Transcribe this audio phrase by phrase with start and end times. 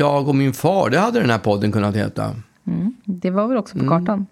[0.00, 2.30] Jag och min far, det hade den här podden kunnat heta.
[3.04, 3.86] Det var väl också Mm.
[3.86, 4.26] på kartan?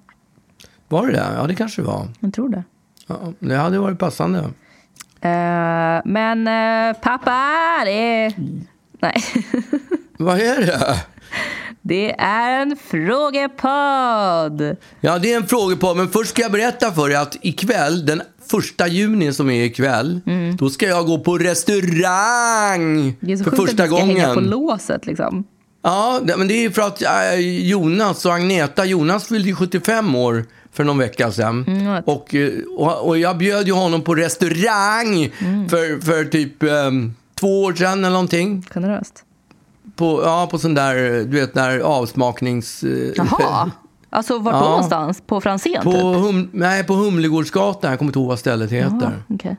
[0.89, 1.27] Var det det?
[1.37, 2.09] Ja, det kanske det var.
[2.21, 2.65] Jag tror det.
[3.07, 4.39] Ja, det hade varit passande.
[5.21, 7.45] Eh, men eh, pappa,
[7.85, 8.33] det är...
[9.01, 9.23] Nej.
[10.19, 10.81] Vad är det?
[11.83, 14.77] Det är en frågepodd.
[15.01, 18.23] Ja, det är en frågepodd, men först ska jag berätta för dig att ikväll, den
[18.51, 20.21] första juni som är ikväll,
[20.59, 23.13] då ska jag gå på restaurang Mm.
[23.21, 24.51] Det är så för sjukt första att vi ska hänga på gången.
[24.51, 25.45] låset liksom.
[25.83, 27.35] Ja, men det är för att äh,
[27.69, 31.65] Jonas och Agneta, Jonas fyllde ju 75 år för någon vecka sedan.
[31.69, 35.69] Mm, och, eh, och, och jag bjöd ju honom på restaurang Mm.
[35.69, 38.67] för, för typ ehm, två år sedan eller någonting.
[38.71, 39.25] Generöst.
[39.97, 42.83] På, ja, på sån där, du vet, där avsmaknings...
[42.85, 43.71] eh, Jaha.
[44.11, 44.69] Alltså vart då Ja.
[44.71, 45.23] någonstans?
[45.27, 46.01] På Franzén På, typ?
[46.03, 47.91] hum, nej, på Humlegårdsgatan.
[47.91, 48.97] Jag kommer inte ihåg vad stället heter.
[49.01, 49.57] Jaha, okej.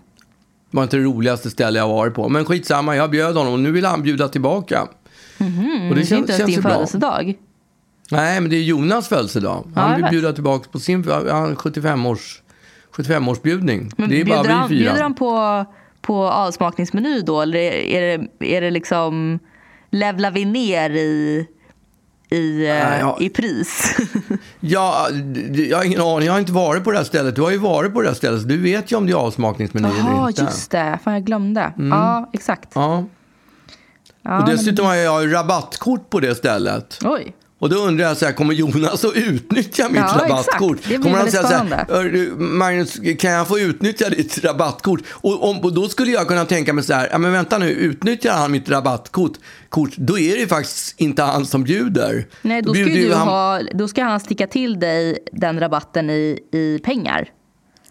[0.72, 2.30] Det var inte det roligaste ställe jag varit på.
[2.30, 4.88] Men skitsamma, jag bjöd honom och nu vill han bjuda tillbaka.
[5.40, 6.72] Och det Mm, Det är känns, inte ens din bra.
[6.72, 7.34] födelsedag.
[8.12, 9.64] Nej, men det är Jonas födelsedag.
[9.76, 12.42] Ja, Han jag vill bjuda tillbaka på sin han 75-års
[12.96, 13.92] 75-årsbjudning.
[13.98, 14.90] Men det är bara bjuder, han, vi fyra.
[14.90, 15.66] bjuder han på,
[16.02, 17.42] på avsmakningsmeny då?
[17.42, 19.40] Eller är det, är det liksom...
[19.92, 21.48] Levlar vi ner i,
[22.30, 23.18] i, eh, Nej, ja.
[23.20, 23.98] i pris?
[24.60, 25.08] Ja,
[25.54, 26.26] jag har ingen aning.
[26.26, 27.36] Jag har inte varit på det här stället.
[27.36, 29.16] Du har ju varit på det här stället, så du vet ju om det är
[29.16, 30.12] avsmakningsmeny eller inte.
[30.12, 30.26] Mm.
[30.46, 31.00] just det.
[31.04, 31.74] Fan, jag glömde.
[31.78, 32.70] Ja, exakt.
[32.76, 33.04] Ja.
[34.30, 37.00] Ja, Och dessutom har jag rabattkort på det stället.
[37.04, 37.36] oj.
[37.62, 40.84] Och då undrar jag så här, kommer Jonas att utnyttja mitt Ja, rabattkort?
[41.04, 41.86] kommer han säga så här, spännande.
[41.94, 45.00] "Hör du, Magnus, kan jag få utnyttja ditt rabattkort?
[45.10, 47.70] Och, om, och då skulle jag kunna tänka mig så här, ja men vänta nu,
[47.72, 49.34] utnyttjar han mitt rabattkort,
[49.70, 52.28] kort, då är det ju faktiskt inte han som bjuder.
[52.42, 55.60] Nej, då ska, ju ju du han, ha, då ska han sticka till dig den
[55.60, 57.30] rabatten i, i pengar.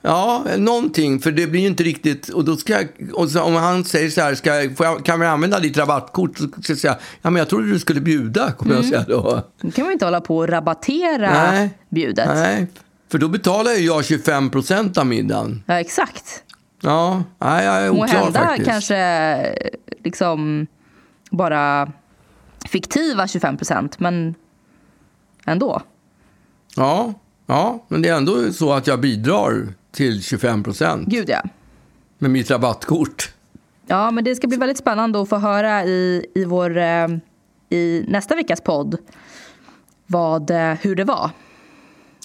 [0.03, 3.55] Ja, någonting, för det blir ju inte riktigt, och då ska jag, och så, om
[3.55, 6.39] han säger så här, ska jag, kan vi använda ditt rabattkort?
[6.39, 8.85] Så ska jag säga, ja men jag trodde du skulle bjuda, kommer Mm.
[8.91, 9.43] jag säga då.
[9.61, 11.71] Då kan man inte hålla på och rabattera Nej.
[11.89, 12.29] bjudet.
[12.35, 12.67] Nej,
[13.11, 15.63] för då betalar ju jag 25 procent av middagen.
[15.67, 16.25] Ja, exakt.
[16.81, 18.69] Ja, nej, jag är oklar Måhända faktiskt.
[18.71, 19.55] kanske
[20.05, 20.67] liksom
[21.31, 21.93] bara
[22.69, 24.35] fiktiva 25 procent, men
[25.47, 25.83] ändå.
[26.77, 27.15] Ja,
[27.47, 31.43] ja, men det är ändå så att jag bidrar till 25 procent Gud ja.
[32.19, 33.33] med mitt rabattkort.
[33.87, 37.09] Ja, men det ska bli väldigt spännande att få höra i, i, vår, eh,
[37.71, 38.99] i nästa veckas podd
[40.07, 41.31] vad, eh, hur det var.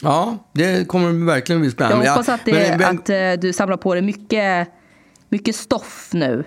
[0.02, 2.06] Ja, det kommer verkligen bli spännande.
[2.06, 4.68] Jag hoppas att, det, men, men, att eh, du samlar på dig mycket,
[5.30, 6.44] mycket stoff nu.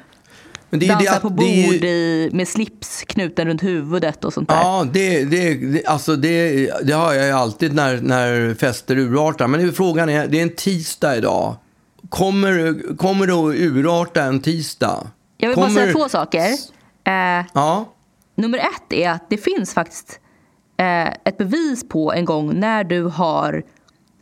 [0.71, 1.45] Men det Dansar det på bord
[1.85, 4.57] i, med slips knuten runt huvudet och sånt där.
[4.57, 9.47] Ja, det, det, alltså det, det har jag ju alltid när, när fester urartar.
[9.49, 11.57] Men frågan är, det är en tisdag idag.
[12.09, 15.11] Kommer, kommer det att urarta en tisdag?
[15.37, 16.41] Jag vill bara kommer, säga två saker.
[17.05, 17.95] Eh, Ja,
[18.35, 20.21] nummer ett är att det finns faktiskt
[20.77, 23.63] eh, ett bevis på en gång när du har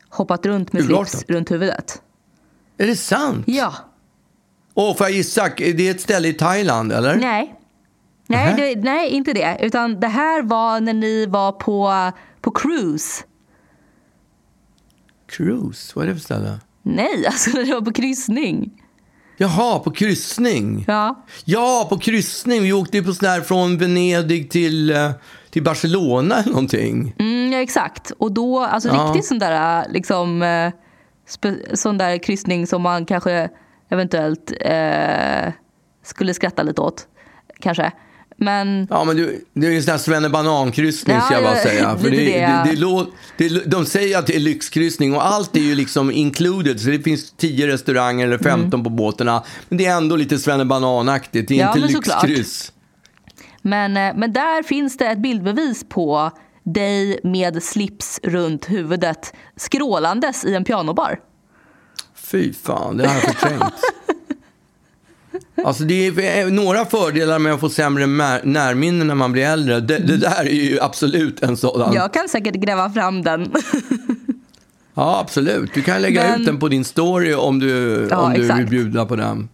[0.09, 1.09] hoppat runt med Urartat.
[1.09, 2.03] slips runt huvudet.
[2.79, 3.45] är det sant?
[3.47, 3.75] Ja.
[4.75, 5.49] Åh, får jag gissa?
[5.57, 7.17] Det är ett ställe i Thailand, eller?
[7.17, 7.55] Nej.
[8.27, 9.59] Nej, det, nej, inte det.
[9.61, 11.93] Utan det här var när ni var på,
[12.41, 13.25] på cruise.
[15.29, 16.59] Cruise, vad är det för ställe?
[16.83, 18.81] Nej, alltså när ni var på kryssning.
[19.37, 20.85] Jaha, på kryssning.
[20.89, 21.25] Ja.
[21.45, 22.63] Ja, på kryssning.
[22.63, 25.11] Vi åkte ju på sån här från Venedig till, eh,
[25.51, 27.15] till Barcelona eller någonting.
[27.19, 28.11] Mm, ja, exakt.
[28.19, 28.95] Och då, alltså Ja.
[28.95, 30.73] riktigt sån där, liksom, eh,
[31.75, 33.49] sån där kryssning som man kanske
[33.95, 35.53] eventuellt eh,
[36.05, 37.07] skulle skratta lite åt.
[37.61, 37.93] Kanske.
[38.37, 41.63] Men Ja, men du, det är ju en sån här svennebanan-kryssning ska Ja, jag bara
[41.63, 41.99] säga.
[42.03, 43.07] För det, det, det,
[43.39, 46.81] det, det, de säger att det är lyxkryssning och allt är ju liksom included.
[46.81, 49.43] Så det finns 10 restauranger eller 15 på båtarna.
[49.69, 51.49] Men det är ändå lite svennebananaktigt.
[51.49, 51.81] Det är Mm.
[51.81, 52.29] Ja, inte såklart.
[52.29, 52.73] lyxkryss.
[53.63, 56.31] Men, eh, men där finns det ett bildbevis på
[56.63, 61.19] dig med slips runt huvudet skrålandes i en pianobar.
[62.25, 63.75] Fy fan, det har jag förträngt.
[65.65, 69.81] Alltså det är några fördelar med att få sämre närminnen när man blir äldre.
[69.81, 71.93] Det, det där är ju absolut en sådan.
[71.93, 73.53] Jag kan säkert gräva fram den.
[74.97, 75.75] Ja, absolut.
[75.75, 78.67] Du kan lägga Men- ut den på din story om du, Ja, om du vill
[78.67, 79.49] bjuda på den.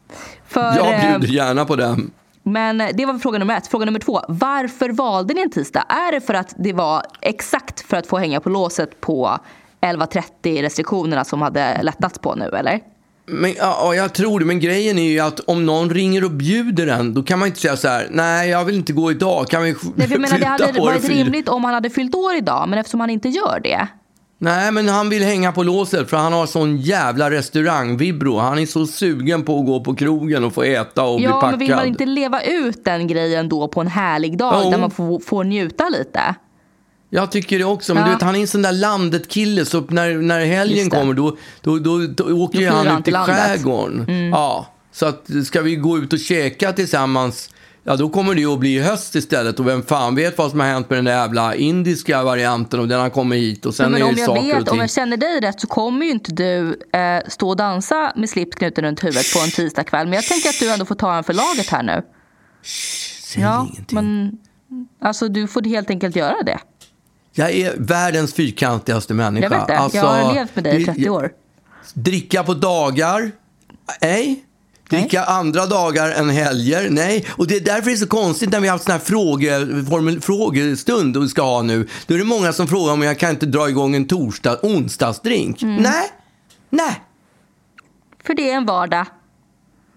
[0.49, 2.11] För, Jag eh, bjuder gärna på den.
[2.43, 3.67] Men det var fråga nummer ett.
[3.67, 4.21] Fråga nummer två.
[4.29, 5.85] Varför valde ni en tisdag?
[5.89, 9.39] Är det för att det var exakt för att få hänga på låset på
[9.81, 12.81] 11.30 restriktionerna som hade lättats på nu eller?
[13.27, 14.45] Men, ja, ja, jag tror det.
[14.47, 17.61] Men grejen är ju att om någon ringer och bjuder en, då kan man inte
[17.61, 19.49] säga så här, nej, jag vill inte gå idag.
[19.49, 22.69] Kan vi Nej, för menar, det hade varit rimligt om han hade fyllt år idag
[22.69, 23.87] men eftersom han inte gör det
[24.43, 28.39] Nej, men han vill hänga på låset för han har sån jävla restaurangvibro.
[28.39, 31.33] Han är så sugen på att gå på krogen och få äta och bli Ja,
[31.33, 31.51] packad.
[31.51, 34.71] men vill man inte leva ut den grejen då på en härlig dag Jo.
[34.71, 36.21] där man får, får njuta lite?
[37.11, 37.95] Jag tycker det också.
[37.95, 38.07] Men Ja.
[38.09, 39.65] du vet, han är en sån där landet-kille.
[39.65, 43.11] Så när, när helgen kommer då, då, då, då åker ju han han ut i
[43.11, 43.37] landet.
[43.39, 43.49] Mm.
[43.49, 44.31] skärgården.
[44.33, 47.51] Ja, så att, ska vi gå ut och käka tillsammans,
[47.85, 49.61] ja då kommer det ju att bli höst istället.
[49.61, 52.89] Och vem fan vet vad som har hänt med den där jävla indiska varianten och
[52.89, 53.67] den har kommit hit.
[53.67, 54.73] Och sen men är det saker och vet, ting.
[54.73, 58.31] om jag känner dig rätt så kommer ju inte du eh, stå och dansa med
[58.31, 60.07] slips knuten runt huvudet på en tisdagkväll.
[60.07, 62.03] Men jag tänker att du ändå får ta en för laget här nu.
[62.63, 63.95] Säg Ja, ingenting.
[63.95, 64.39] men
[65.03, 66.59] alltså du får helt enkelt göra det.
[67.33, 69.45] Jag är världens fyrkantigaste människa.
[69.45, 69.79] Jag vet det.
[69.79, 71.31] Alltså, jag har levt med dig i det- 30 år.
[71.95, 73.31] Dricka på dagar?
[74.01, 74.45] Nej.
[74.89, 76.91] Dricka andra dagar än helger?
[76.91, 77.27] Nej.
[77.31, 79.67] Och det är därför det är så konstigt när vi har haft sån här fråge,
[79.91, 81.89] formel, frågestund och ska ha nu.
[82.07, 85.63] Då är det många som frågar om jag kan inte dra igång en torsdag, onsdagsdrink.
[85.63, 85.77] Mm.
[85.83, 86.09] Nej.
[86.71, 87.01] Nej.
[88.25, 89.07] För det är en vardag.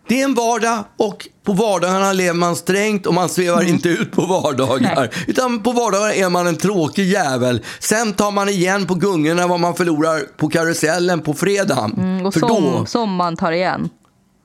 [0.08, 4.12] Det är en vardag och på vardagarna lever man strängt och man svävar inte ut
[4.12, 4.78] på vardagar.
[4.92, 4.94] Mm.
[4.96, 5.10] Nej.
[5.28, 7.62] Utan på vardagar är man en tråkig jävel.
[7.80, 11.94] Sen tar man igen på gungorna vad man förlorar på karusellen på fredagen.
[11.98, 13.90] Mm, Och För som, då, som man tar igen.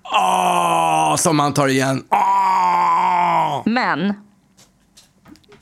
[0.03, 2.05] ah, som man tar igen.
[2.09, 3.63] Ah!
[3.67, 4.13] Men.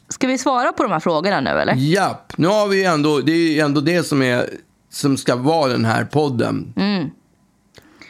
[0.08, 1.74] Ska vi svara på de här frågorna nu eller?
[1.74, 4.50] Japp, nu har vi ändå, det är ändå det som, är,
[4.92, 6.72] som ska vara den här podden.
[6.76, 7.10] Mm.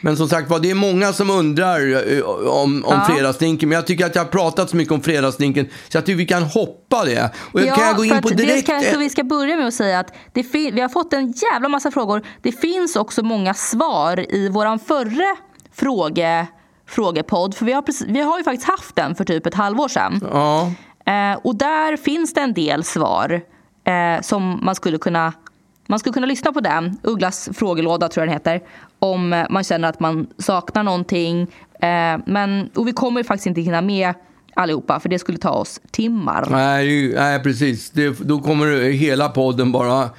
[0.01, 3.05] Men som sagt var, det är många som undrar eh, om, om Ja.
[3.09, 3.69] fredagsdrinken.
[3.69, 6.25] Men jag tycker att jag har pratat så mycket om fredagsdrinken så jag tycker vi
[6.25, 7.31] kan hoppa det.
[7.51, 8.67] Och jag kan jag gå in på det direkt...
[8.67, 11.91] kanske vi ska börja med att säga att det vi har fått en jävla massa
[11.91, 12.23] frågor.
[12.41, 15.35] Det finns också många svar i våran förra
[15.75, 16.47] fråge,
[16.89, 17.55] frågepodd.
[17.55, 20.21] För vi har, precis, vi har ju faktiskt haft den för typ ett halvår sedan.
[20.31, 20.71] Ja,
[21.07, 23.41] Eh, och där finns det en del svar
[23.85, 25.33] eh, som man skulle kunna
[25.87, 28.61] man skulle kunna lyssna på den, Ugglas frågelåda tror jag den heter,
[28.99, 31.41] om eh, man känner att man saknar någonting.
[31.81, 34.13] Eh, men, och vi kommer faktiskt inte hinna med
[34.53, 36.47] allihopa för det skulle ta oss timmar.
[36.51, 37.89] nej, nej precis.
[37.89, 40.09] Det, då kommer hela podden bara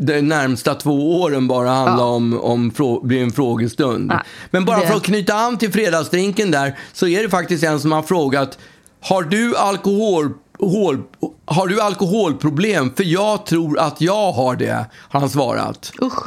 [0.00, 2.08] de närmsta två åren bara handla Ja.
[2.14, 4.12] om, om frå, blir en frågestund.
[4.12, 7.64] Ja, Men bara det- för att knyta an till fredagsdrinken där så är det faktiskt
[7.64, 8.58] en som har frågat
[9.00, 10.30] har du alkohol
[10.60, 11.02] Hål,
[11.44, 12.94] har du alkoholproblem?
[12.96, 15.92] För jag tror att jag har det, har han svarat.
[16.02, 16.24] Usch.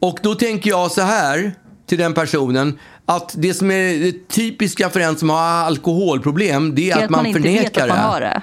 [0.00, 1.54] Och då tänker jag så här
[1.86, 6.90] till den personen att det som är det typiska för en som har alkoholproblem det
[6.90, 8.42] är Det att man, inte förnekar vet att man har det.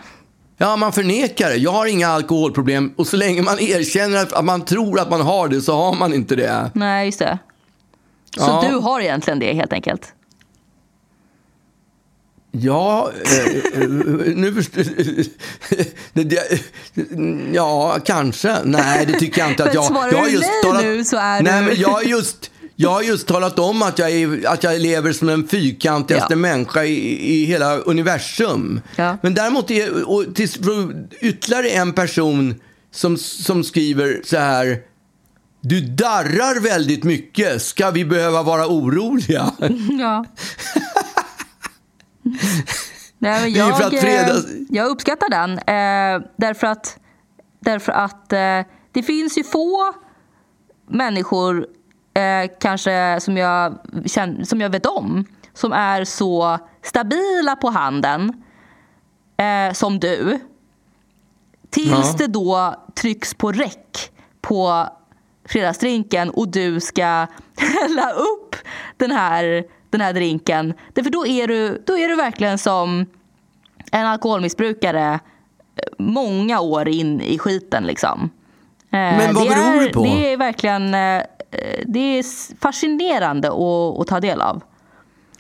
[0.58, 1.56] Ja, man förnekar det.
[1.56, 5.22] Jag har inga alkoholproblem och så länge man erkänner att att man tror att man
[5.22, 6.72] har det så har man inte det.
[6.74, 7.40] Nej, just det.
[8.38, 8.66] Så Ja.
[8.70, 10.14] du har egentligen det helt enkelt?
[12.52, 13.88] Ja, eh,
[14.36, 14.52] nu
[17.54, 18.58] Ja, kanske.
[18.64, 19.86] Nej, det tycker jag inte att jag...
[19.86, 22.02] svarar jag har du just nej talat, nu så är nej, du- men jag har
[22.02, 22.52] just...
[22.82, 26.36] Jag har just talat om att jag, är, att jag lever som den fyrkantigaste Ja.
[26.38, 28.82] människa i, i hela universum.
[28.96, 29.18] Ja.
[29.22, 30.50] Men däremot är och till,
[31.22, 32.56] ytterligare en person
[32.92, 34.78] som, som skriver så här.
[35.62, 37.62] Du darrar väldigt mycket.
[37.62, 39.52] Ska vi behöva vara oroliga?
[40.00, 40.26] Ja.
[43.18, 45.52] Nej, jag, för att fredags- eh, jag uppskattar den.
[45.52, 47.00] Eh, därför att,
[47.60, 48.62] därför att eh,
[48.92, 49.94] det finns ju få
[50.88, 51.68] människor
[52.14, 58.44] eh, kanske som jag, känn, som jag vet om som är så stabila på handen
[59.38, 60.40] eh, som du.
[61.70, 62.16] Tills Ja.
[62.18, 64.12] det då trycks på räck
[64.42, 64.88] på
[65.50, 67.06] fredagsdrinken och du ska
[67.58, 68.56] hälla upp
[68.98, 70.74] den här, den här drinken.
[70.94, 73.06] Därför då är, du, då är du verkligen som
[73.92, 75.20] en alkoholmissbrukare eh,
[75.98, 77.84] många år in i skiten.
[77.84, 78.30] Liksom.
[78.92, 80.04] Eh, Men vad det beror är, det på?
[80.04, 81.22] Det är verkligen eh,
[81.86, 82.26] det är
[82.62, 84.62] fascinerande att, att ta del av.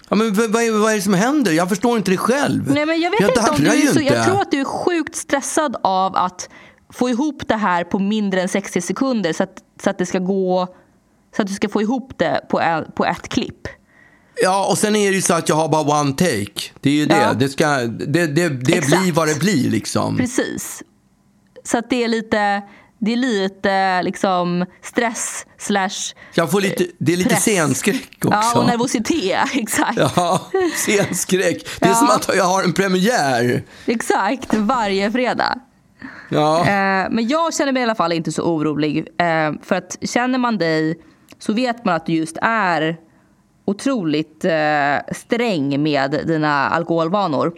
[0.10, 1.52] Ja, men vad, vad, är, det som händer?
[1.52, 2.72] Jag förstår inte det själv.
[2.74, 4.14] Nej, men jag vet jag inte om du så, inte.
[4.14, 6.50] Jag tror att du är sjukt stressad av att
[6.90, 10.20] få ihop det här på mindre än 60 sekunder så att, så att det ska
[10.20, 10.68] gå
[11.36, 13.68] så att du ska få ihop det på, en, på ett klipp.
[14.44, 16.62] Ja, och sen är det ju så att jag har bara one take.
[16.82, 17.18] Det är ju det.
[17.18, 17.34] Ja.
[17.34, 19.02] Det, ska, det, det, det Exakt.
[19.04, 20.18] blir vad det blir liksom.
[20.18, 20.84] Precis.
[21.64, 22.62] Så att det är lite,
[23.00, 27.42] det är lite liksom stress slash Jag får lite, det är lite press.
[27.42, 28.30] scenskräck också.
[28.54, 29.40] Ja, och nervositet.
[29.54, 29.98] Exakt.
[30.16, 30.42] Ja,
[30.76, 31.68] scenskräck.
[31.80, 31.96] Det är Ja.
[31.96, 33.64] som att jag har en premiär.
[33.86, 35.60] Exakt, varje fredag.
[36.30, 36.60] Ja.
[36.60, 38.98] Eh, men jag känner mig i alla fall inte så orolig.
[38.98, 41.00] Eh, för att känner man dig
[41.40, 42.98] så vet man att du just är
[43.70, 47.54] otroligt eh, sträng med dina alkoholvanor.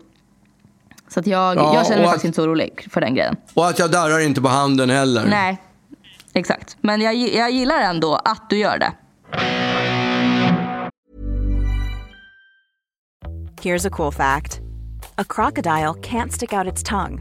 [1.08, 3.36] Så att jag, Ja, jag känner mig faktiskt att- inte så orolig för den grejen.
[3.54, 5.26] Och att jag darrar inte på handen heller.
[5.30, 5.58] Nej,
[6.34, 6.78] Exakt.
[6.82, 8.92] Men jag, jag gillar ändå att du gör det.
[13.62, 14.60] Here's a cool fact.
[15.18, 17.20] A crocodile can't stick out its tongue.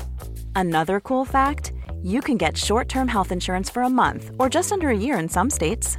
[0.55, 1.73] Another cool fact,
[2.05, 5.29] you can get short-term health insurance for a month or just under a year in
[5.29, 5.99] some states.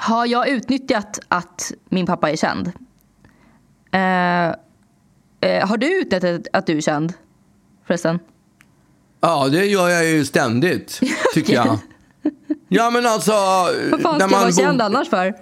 [0.00, 2.72] Har jag utnyttjat att min pappa är känd?
[3.92, 4.46] Eh,
[5.50, 7.12] eh, har du utnyttjat att du är känd?
[7.86, 8.18] Förresten.
[9.20, 11.00] Ja, det gör jag ju ständigt,
[11.34, 11.78] tycker jag.
[12.68, 13.32] Ja, men alltså...
[13.90, 15.34] Vad fan ska jag vara känd annars för?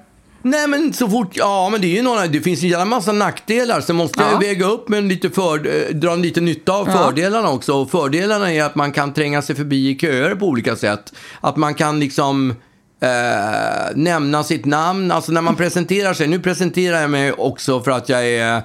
[0.43, 3.13] Nej men så fort, ja men det är ju några, det finns ju en massa
[3.13, 3.81] nackdelar.
[3.81, 4.33] Så måste Ja.
[4.33, 6.93] jag väga upp med lite för, eh, dra lite nytta av Ja.
[7.05, 7.73] fördelarna också.
[7.75, 11.13] Och fördelarna är att man kan tränga sig förbi i köer på olika sätt.
[11.41, 12.55] Att man kan liksom
[13.01, 15.11] eh, nämna sitt namn.
[15.11, 18.63] Alltså när man presenterar sig, nu presenterar jag mig också för att jag är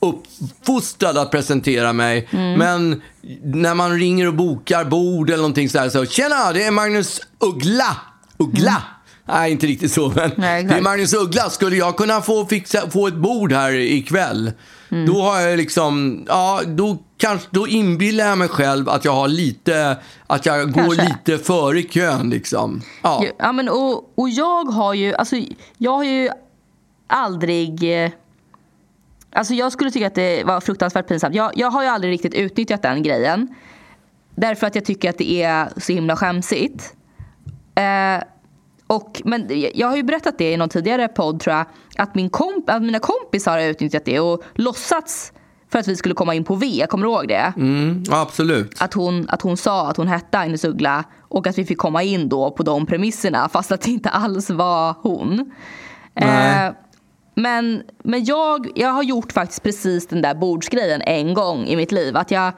[0.00, 2.28] uppfostrad att presentera mig.
[2.30, 2.58] Mm.
[2.58, 3.02] Men
[3.42, 7.20] när man ringer och bokar bord eller någonting så här så, tjena, det är Magnus
[7.38, 7.96] Uggla.
[8.38, 8.82] Uggla.
[9.28, 10.34] Nej, inte riktigt så, men Mm.
[10.36, 11.50] Nej, det är Magnus Uggla.
[11.50, 14.52] Skulle jag kunna få, fixa, få ett bord här ikväll,
[14.90, 15.06] Mm.
[15.06, 19.28] då har jag liksom, ja, då, kanske, då inbillar jag mig själv att jag har
[19.28, 21.04] lite, att jag går Kanske.
[21.04, 22.80] lite före kön liksom.
[23.02, 23.24] Ja.
[23.38, 25.36] Ja, men och, och jag har ju, alltså
[25.78, 26.28] jag har ju
[27.06, 28.04] aldrig...
[28.04, 28.10] eh,
[29.34, 31.34] Alltså jag skulle tycka att det var fruktansvärt pinsamt.
[31.34, 33.48] Jag, jag har ju aldrig riktigt utnyttjat den grejen.
[34.34, 36.94] Därför att jag tycker att det är så himla skämsigt.
[37.74, 38.22] Eh,
[38.86, 41.66] och, men jag har ju berättat det i någon tidigare podd tror jag.
[41.96, 45.32] Att, min komp- att mina kompisar har utnyttjat det och låtsats
[45.72, 46.86] för att vi skulle komma in på V.
[46.88, 47.52] Kommer du ihåg det?
[47.56, 48.82] Mm, absolut.
[48.82, 52.02] att hon, att hon sa att hon hette Agnes Uggla och att vi fick komma
[52.02, 55.52] in då på de premisserna fast att det inte alls var hon.
[56.14, 56.66] Nej.
[56.66, 56.72] Eh,
[57.34, 61.92] men men jag, jag har gjort faktiskt precis den där bordsgrejen en gång i mitt
[61.92, 62.16] liv.
[62.16, 62.52] Att jag,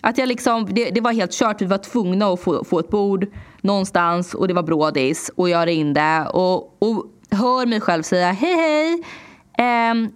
[0.00, 2.90] att jag liksom, det, det var helt kört, vi var tvungna att få, få ett
[2.90, 3.26] bord
[3.60, 8.54] någonstans och det var brådis och jag ringde och, och hör mig själv säga hej
[8.54, 9.02] hej.
[9.58, 10.08] Ehm,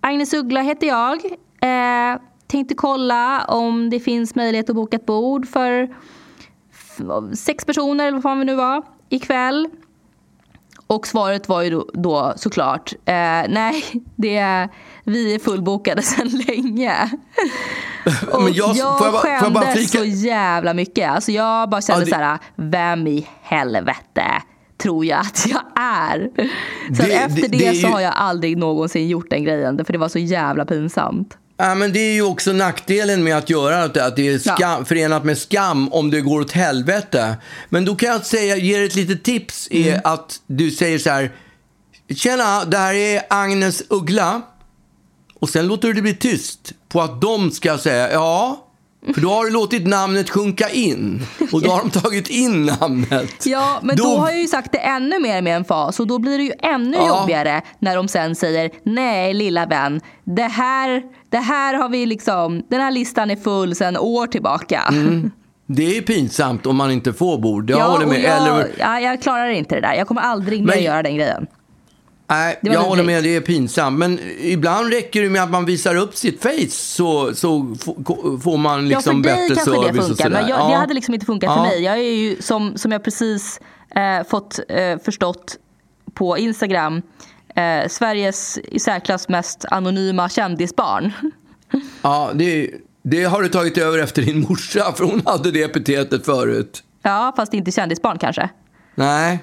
[0.00, 1.20] Agnes Uggla heter jag.
[1.62, 5.88] Eh, tänkte kolla om det finns möjlighet att boka ett bord för
[7.36, 9.68] sex personer eller vad fan vi nu var ikväll.
[10.86, 13.14] Och svaret var ju då, då såklart eh,
[13.48, 13.84] nej,
[14.16, 14.68] det är,
[15.04, 17.10] vi är fullbokade sedan länge.
[18.32, 21.10] Och Men jag- jag, får jag bara- får jag bara skämdes flika- så jävla mycket.
[21.10, 24.24] Alltså jag bara kände Ja, det- så här, vem i helvete
[24.78, 26.30] tror jag att jag är?
[26.94, 29.84] Så Det- efter det- det, så har jag aldrig någonsin gjort den grejen.
[29.84, 31.38] För det var så jävla pinsamt.
[31.64, 34.56] Ja, men det är ju också nackdelen med att göra det, att det är skam,
[34.58, 34.84] Ja.
[34.84, 37.36] förenat med skam om det går åt helvete.
[37.68, 40.00] Men då kan jag säga, ge er ett litet tips, är Mm.
[40.04, 41.32] att du säger så här,
[42.14, 44.42] tjena, det här är Agnes Uggla.
[45.40, 48.61] Och sen låter du det bli tyst på att de ska säga ja.
[49.14, 51.22] För då har du låtit namnet sjunka in.
[51.52, 53.46] Och då har de tagit in namnet.
[53.46, 56.18] Ja, men då, har jag ju sagt det ännu mer med en fas och då
[56.18, 57.20] blir det ju ännu Ja.
[57.20, 62.62] jobbigare när de sen säger nej lilla vän, det här, det här har vi liksom,
[62.70, 64.82] den här listan är full sedan år tillbaka.
[65.66, 67.70] Det är pinsamt om man inte får bord.
[67.70, 68.22] Jag Ja, håller med.
[68.22, 69.94] jag, Eller, ja, jag klarar inte det där.
[69.94, 71.46] Jag kommer aldrig mer Men- göra den grejen.
[72.32, 73.98] Nej, jag håller med, det är pinsamt.
[73.98, 77.76] Men ibland räcker det med att man visar upp sitt face så, så
[78.42, 80.68] får man liksom ja, för dig bättre kanske service det funkar, men jag, ja.
[80.68, 81.54] det hade liksom inte funkat Ja.
[81.54, 81.82] för mig.
[81.82, 83.60] Jag är ju, som, som jag precis
[83.94, 85.56] eh, fått eh, förstått
[86.14, 87.02] på Instagram,
[87.54, 91.12] eh, Sveriges i särklass mest anonyma kändisbarn.
[92.02, 92.70] Ja, det,
[93.02, 96.82] det har du tagit över efter din morsa, för hon hade det epitetet förut.
[97.02, 98.48] Ja, fast inte kändisbarn kanske.
[98.94, 99.38] Nej,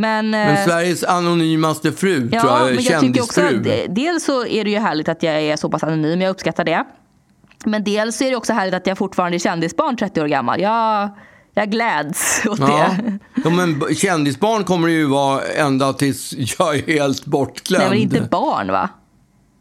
[0.00, 3.84] Men, men eh, Sveriges anonymaste fru, ja, tror jag, men jag tycker också kändisfru.
[3.84, 6.64] att, dels så är det ju härligt att jag är så pass anonym, jag uppskattar
[6.64, 6.84] det.
[7.64, 10.60] Men dels är det också härligt att jag fortfarande är kändisbarn 30 år gammal.
[10.60, 11.10] Jag,
[11.54, 12.66] jag gläds åt Ja.
[12.66, 13.18] det.
[13.44, 17.82] ja, men kändisbarn kommer det ju vara ända tills jag är helt bortglömd.
[17.82, 18.88] Nej men inte barn va?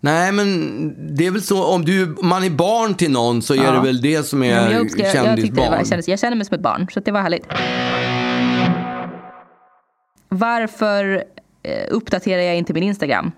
[0.01, 3.58] Nej, men det är väl så om du, man är barn till någon så är
[3.63, 3.72] Ja.
[3.72, 5.72] det väl det som Ja, men är jag, uppskattar, jag, kändisbarn.
[5.72, 7.46] var, kändes, jag känner mig som ett barn, så det var härligt.
[10.29, 11.24] Varför
[11.63, 13.31] eh, uppdaterar jag inte min Instagram?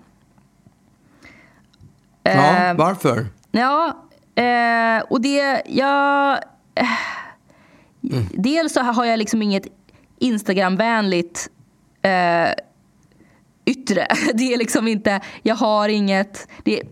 [2.22, 3.26] ja, Eh, varför?
[3.50, 5.62] Ja, eh, och det...
[5.66, 6.38] Jag,
[6.74, 6.86] eh,
[8.30, 9.66] Dels så har jag liksom inget
[10.18, 11.48] Instagramvänligt
[12.02, 12.48] eh,
[13.64, 14.06] yttre.
[14.34, 15.20] Det är liksom inte...
[15.42, 16.48] Jag har inget...
[16.64, 16.82] Det,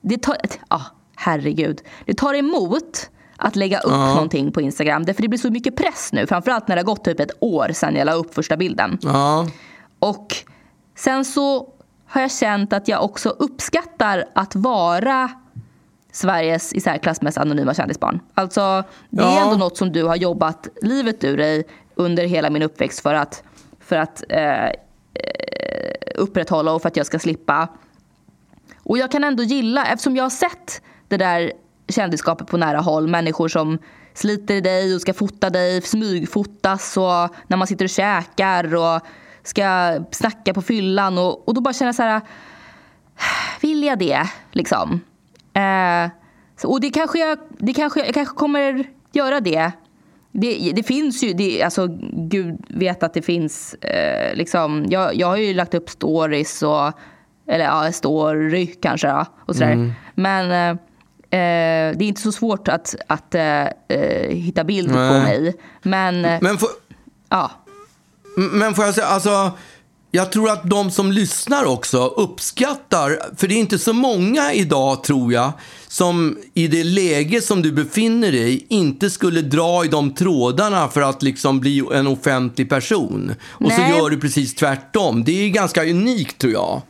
[0.00, 0.36] det tar...
[0.68, 0.82] Ah,
[1.16, 1.80] herregud.
[2.04, 5.04] Det tar emot att lägga upp någonting på Instagram.
[5.04, 6.26] Därför det blir så mycket press nu.
[6.26, 8.98] Framförallt när det har gått typ ett år sedan jag la upp första bilden.
[9.02, 9.46] Ja,
[9.98, 10.36] Och
[10.96, 11.68] sen så
[12.06, 15.30] har jag känt att jag också uppskattar att vara
[16.12, 18.20] Sveriges i särklass mest anonyma kändisbarn.
[18.34, 19.44] Alltså, det är Ja.
[19.44, 21.64] ändå något som du har jobbat livet ur dig
[21.94, 23.42] under hela min uppväxt för att,
[23.80, 24.72] för att eh, eh,
[26.14, 27.68] upprätthålla och för att jag ska slippa.
[28.82, 31.52] Och jag kan ändå gilla, eftersom jag har sett det där
[31.88, 33.78] kändisskapet på nära håll, människor som
[34.14, 39.00] sliter i dig och ska fota dig, smygfotas och när man sitter och käkar och
[39.42, 42.20] ska snacka på fyllan och, och då bara känna så här,
[43.60, 45.00] vill jag det liksom?
[45.54, 46.10] Eh,
[46.56, 49.72] så, och det kanske jag, det kanske, jag kanske kommer göra det.
[50.32, 55.26] Det, det finns ju, det, alltså gud vet att det finns, eh, liksom, jag, jag
[55.26, 56.92] har ju lagt upp stories och,
[57.48, 59.94] eller ja, story kanske då, och sådär.
[60.14, 60.76] Men eh, eh,
[61.38, 65.54] det är inte så svårt att, att eh, eh, hitta bild på mig.
[65.82, 66.58] Men, eh, men
[67.28, 67.50] ja.
[68.36, 69.52] Men får jag säga, alltså,
[70.10, 75.04] jag tror att de som lyssnar också uppskattar, för det är inte så många idag
[75.04, 75.52] tror jag,
[75.88, 80.88] som i det läge som du befinner dig i inte skulle dra i de trådarna
[80.88, 83.34] för att liksom bli en offentlig person.
[83.48, 83.90] Och så Nej.
[83.90, 85.24] gör du precis tvärtom.
[85.24, 86.82] Det är ganska unikt tror jag.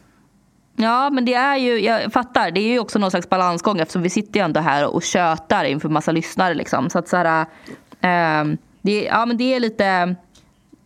[0.76, 4.02] Ja, men det är ju, jag fattar, det är ju också någon slags balansgång eftersom
[4.02, 6.90] vi sitter ju ändå här och tjötar inför massa lyssnare liksom.
[6.90, 7.46] Så att så här,
[8.00, 10.14] ehm, det, ja men det är lite,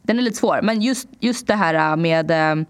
[0.02, 0.60] den är lite svår.
[0.62, 2.64] Men just, just det här med eh,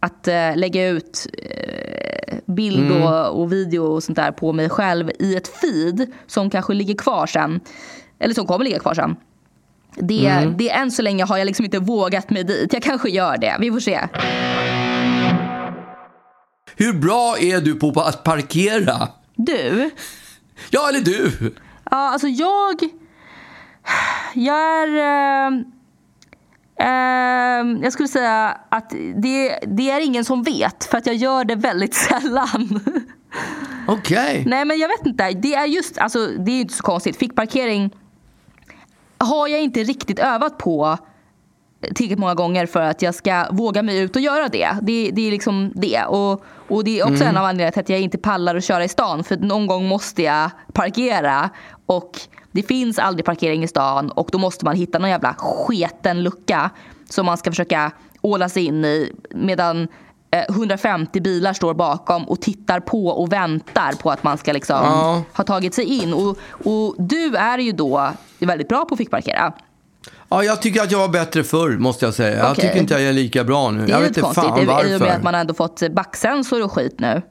[0.00, 5.10] att eh, lägga ut eh, bild och, och video och sånt där på mig själv
[5.18, 7.60] i ett feed som kanske ligger kvar sen.
[8.18, 9.16] Eller som kommer ligga kvar sen.
[9.96, 12.72] Det, det än så länge har jag liksom inte vågat mig dit.
[12.72, 13.56] Jag kanske gör det.
[13.60, 14.00] Vi får se.
[16.78, 19.08] Hur bra är du på att parkera?
[19.36, 19.90] Du?
[20.70, 21.32] Ja, eller du?
[21.90, 22.74] Ja, alltså jag...
[24.34, 24.88] Jag är...
[24.96, 25.58] Eh,
[26.88, 31.44] eh, jag skulle säga att det, det är ingen som vet för att jag gör
[31.44, 32.80] det väldigt sällan.
[33.88, 34.44] Okej.
[34.46, 35.30] Nej men jag vet inte.
[35.30, 37.16] Det är just, alltså det är ju inte så konstigt.
[37.16, 37.96] Fickparkering
[39.18, 40.98] har jag inte riktigt övat på
[41.80, 44.68] tillräckligt många gånger för att jag ska våga mig ut och göra det.
[44.82, 46.04] Det, det är liksom det.
[46.04, 48.84] Och, och det är också en av anledningarna till att jag inte pallar att köra
[48.84, 49.24] i stan.
[49.24, 51.50] För någon gång måste jag parkera.
[51.86, 52.20] Och
[52.52, 54.10] det finns aldrig parkering i stan.
[54.10, 56.70] Och då måste man hitta någon jävla sketen lucka.
[57.10, 59.12] Som man ska försöka åla sig in i.
[59.30, 59.88] Medan
[60.30, 64.76] eh, 150 bilar står bakom och tittar på och väntar på att man ska liksom
[64.84, 65.22] Ja.
[65.36, 66.14] ha tagit sig in.
[66.14, 69.52] Och, och du är ju då väldigt bra på att fickparkera.
[70.28, 72.38] Ja, jag tycker att jag var bättre förr, måste jag säga.
[72.38, 72.64] Jag Okej.
[72.64, 73.86] tycker inte jag är lika bra nu.
[73.86, 74.88] Det jag är vet lite inte fan varför.
[74.88, 77.22] i och med att man ändå fått backsensor och skit nu.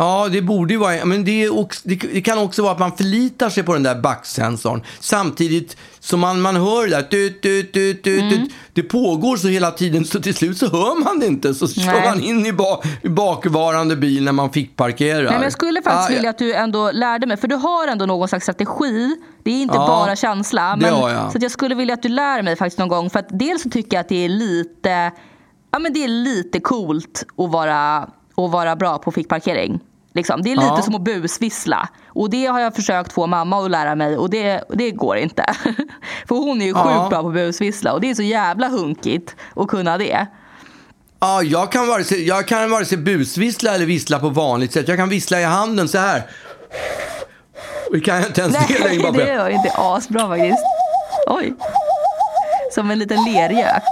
[0.00, 1.04] Ja, det borde ju vara...
[1.04, 4.00] Men det, också, det, det kan också vara att man förlitar sig på den där
[4.00, 4.82] backsensorn.
[5.00, 7.02] Samtidigt som man, man hör det där...
[7.02, 8.30] Tut, tut, tut, tut, Mm.
[8.30, 8.52] tut.
[8.72, 11.54] Det pågår så hela tiden så till slut så hör man det inte.
[11.54, 12.08] Så kör Nej.
[12.08, 15.22] man in i, ba, i bakvarande bil när man fick parkera.
[15.22, 17.88] Nej, men jag skulle faktiskt ja, vilja att du ändå lärde mig, för du har
[17.88, 19.16] ändå någon slags strategi.
[19.42, 20.76] Det är inte Ja, bara känsla.
[20.76, 21.32] Men, jag.
[21.32, 23.10] Så jag skulle vilja att du lär mig faktiskt någon gång.
[23.10, 25.12] För att dels så tycker jag att det är lite,
[25.70, 27.96] ja, men det är lite coolt att vara,
[28.36, 29.80] att vara bra på fickparkering.
[30.18, 30.42] Liksom.
[30.42, 30.82] Det är lite Ja.
[30.82, 31.88] som att busvissla.
[32.08, 35.44] Och det har jag försökt få mamma att lära mig och det, det går inte.
[36.28, 36.84] för hon är ju Ja.
[36.84, 40.26] sjukt bra på busvissla och det är så jävla hunkigt att kunna det.
[41.20, 44.88] Ja, jag kan, vare sig, jag kan vare sig busvissla eller vissla på vanligt sätt.
[44.88, 46.22] Jag kan vissla i handen så här.
[47.92, 49.10] Det kan inte ens det längre.
[49.12, 50.64] Nej, det gör inte asbra faktiskt.
[51.26, 51.54] Oj.
[52.74, 53.82] Som en liten lergök.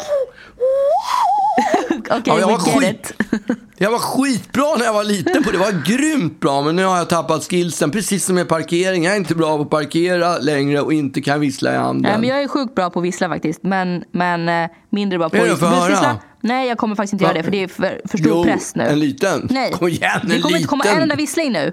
[2.10, 3.12] Okej, Ja, jag var skit- it.
[3.78, 5.58] Jag var skitbra när jag var liten på det.
[5.58, 6.62] Det var grymt bra.
[6.62, 7.90] Men nu har jag tappat skillsen.
[7.90, 9.04] Precis som med parkering.
[9.04, 12.02] Jag är inte bra på att parkera längre och inte kan vissla i handen.
[12.12, 13.62] Nej, men jag är sjukt bra på att vissla faktiskt.
[13.62, 16.16] Men, men eh, mindre bra på att busvissla.
[16.40, 17.38] Nej, jag kommer faktiskt inte göra Va?
[17.38, 18.82] det för det är för, för stor Jo, press nu.
[18.84, 19.48] en liten.
[19.50, 20.96] Nej, Kom igen, en det kommer inte komma liten.
[20.96, 21.72] en enda vissling nu.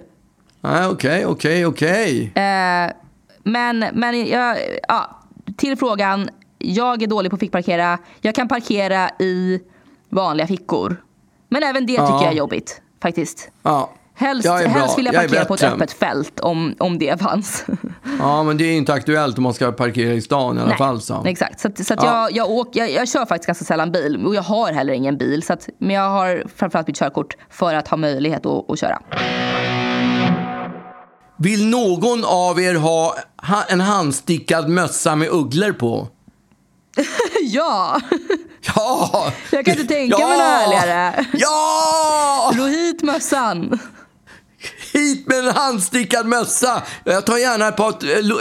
[0.62, 2.32] Nej, okej, okej, okej.
[2.36, 2.92] Eh,
[3.44, 5.20] men men jag, ja,
[5.58, 6.30] till frågan.
[6.58, 7.98] Jag är dålig på att fickparkera.
[8.22, 9.60] Jag kan parkera i
[10.14, 10.98] vanliga fickor.
[11.50, 12.24] Men även det tycker Ja.
[12.24, 13.52] jag är jobbigt faktiskt.
[13.64, 13.90] Ja.
[14.16, 17.66] Helst, Jag helst vill jag Jag parkera på ett öppet fält om, om det fanns.
[18.20, 21.02] Ja, men det är inte aktuellt om man ska parkera i stan i alla fall.
[21.02, 21.24] Så.
[21.26, 22.30] Exakt, så, att, så att Ja.
[22.30, 25.18] jag, jag, åker, jag, jag kör faktiskt ganska sällan bil och jag har heller ingen
[25.18, 25.44] bil.
[25.44, 29.00] Så att, men jag har framförallt mitt körkort för att ha möjlighet att, att köra.
[31.38, 33.16] Vill någon av er ha-
[33.70, 36.08] en handstickad mössa med ugglor på?
[37.54, 38.00] ja!
[38.76, 39.32] Ja!
[39.52, 41.26] Jag kan inte tänka mig något härligare.
[41.34, 42.52] Ja!
[42.54, 43.80] Slå hit mössan!
[44.94, 46.82] Hit med en handstickad mössa!
[47.04, 47.90] Jag tar gärna ett par,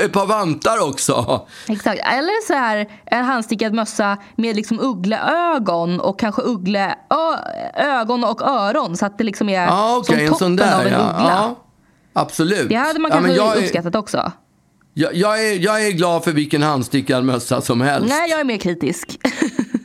[0.05, 1.46] ett par vantar också.
[1.68, 2.01] Exakt.
[2.05, 6.94] Eller så här, en handstickad mössa med liksom uggleögon och kanske uggle,
[7.75, 10.75] ögon och öron så att det liksom är Ja, okej, som en toppen sån där.
[10.81, 10.98] av en ja.
[10.98, 11.31] uggla.
[11.31, 11.57] Ja,
[12.12, 12.68] absolut.
[12.68, 14.33] Det hade man ja, kanske men jag, uppskattat också.
[14.94, 18.09] Jag, jag, är, jag är glad för vilken handstickad mössa som helst.
[18.09, 19.18] Nej, jag är mer kritisk.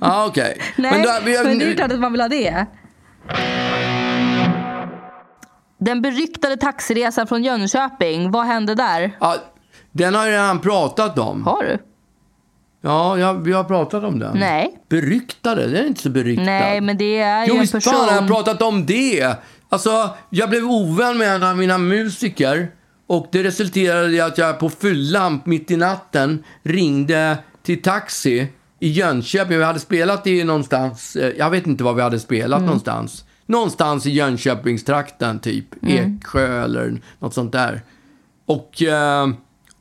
[0.02, 0.58] Ja, okej.
[0.78, 2.66] Nej, men, då- vi- det är klart att man vill ha det.
[5.80, 9.18] Den beryktade taxiresan från Jönköping, vad hände där?
[9.20, 9.36] Ja,
[9.92, 11.44] den har jag redan pratat om.
[11.46, 11.78] Har du?
[12.82, 14.38] Ja, jag, vi har pratat om den.
[14.38, 14.78] Nej.
[14.90, 15.68] Beryktade?
[15.68, 16.44] Den är inte så beryktad.
[16.44, 17.94] Nej, men det är ju Jo, en visst person.
[17.94, 19.36] fan har jag pratat om det.
[19.70, 22.72] Alltså, jag blev ovän med en av mina musiker.
[23.08, 28.48] Och det resulterade i att jag på fyllan mitt i natten ringde till taxi
[28.80, 29.58] i Jönköping.
[29.58, 32.66] Vi hade spelat i någonstans, eh, jag vet inte var vi hade spelat Mm.
[32.66, 33.26] någonstans.
[33.46, 35.84] Någonstans i Jönköpingstrakten typ.
[35.84, 36.18] Mm.
[36.18, 37.82] Eksjö eller något sånt där.
[38.46, 39.28] Och, eh,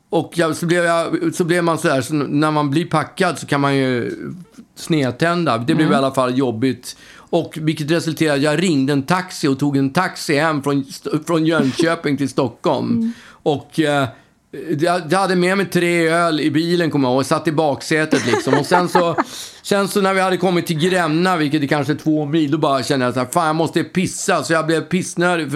[0.09, 3.47] och så, blev jag, så blev man så här, så när man blir packad så
[3.47, 4.11] kan man ju
[4.75, 5.57] snedtända.
[5.57, 6.97] Det blev i alla fall jobbigt.
[7.29, 10.85] Och vilket resulterade jag ringde en taxi och tog en taxi hem från,
[11.27, 13.13] från Jönköping till Stockholm.
[13.43, 14.07] Och eh,
[14.79, 18.25] jag, hade med mig tre öl i bilen kommer jag ihåg, och satt i baksätet
[18.25, 18.53] liksom.
[18.53, 19.15] Och sen så,
[19.61, 22.83] sen så när vi hade kommit till Gränna, vilket är kanske två mil, då bara
[22.83, 24.43] kände jag så här, fan jag måste pissa.
[24.43, 25.51] Så jag blev pissnödig,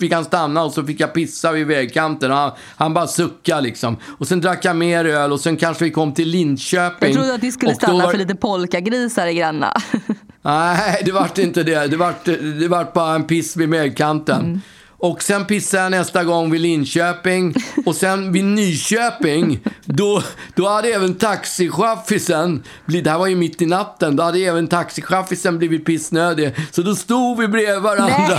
[0.00, 2.30] fick han stanna och så fick jag pissa vid vägkanten.
[2.30, 3.96] Och han, han bara suckade liksom.
[4.18, 7.08] Och sen drack jag mer öl och sen kanske vi kom till Linköping.
[7.08, 9.72] Jag trodde att ni skulle stanna var- för lite polkagrisar i Gränna.
[10.48, 11.86] Nej, det vart inte det.
[11.86, 12.24] Det vart,
[12.60, 14.40] det vart bara en piss vid vägkanten.
[14.40, 14.60] Mm.
[15.00, 17.54] Och sen pissade jag nästa gång vid Linköping.
[17.86, 20.22] Och sen vid Nyköping, då,
[20.54, 25.58] då hade även taxichaffisen, det här var ju mitt i natten, då hade även taxichaffisen
[25.58, 26.54] blivit pissnödig.
[26.70, 28.38] Så då stod vi bredvid varandra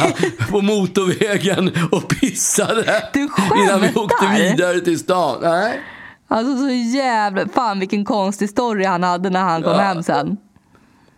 [0.49, 3.09] på motorvägen och pissade.
[3.13, 3.29] Du
[3.63, 5.37] Innan vi åkte vidare till stan.
[5.41, 5.79] Nej.
[6.27, 7.47] Alltså så jävla...
[7.47, 10.37] Fan vilken konstig story han hade när han kom hem sen.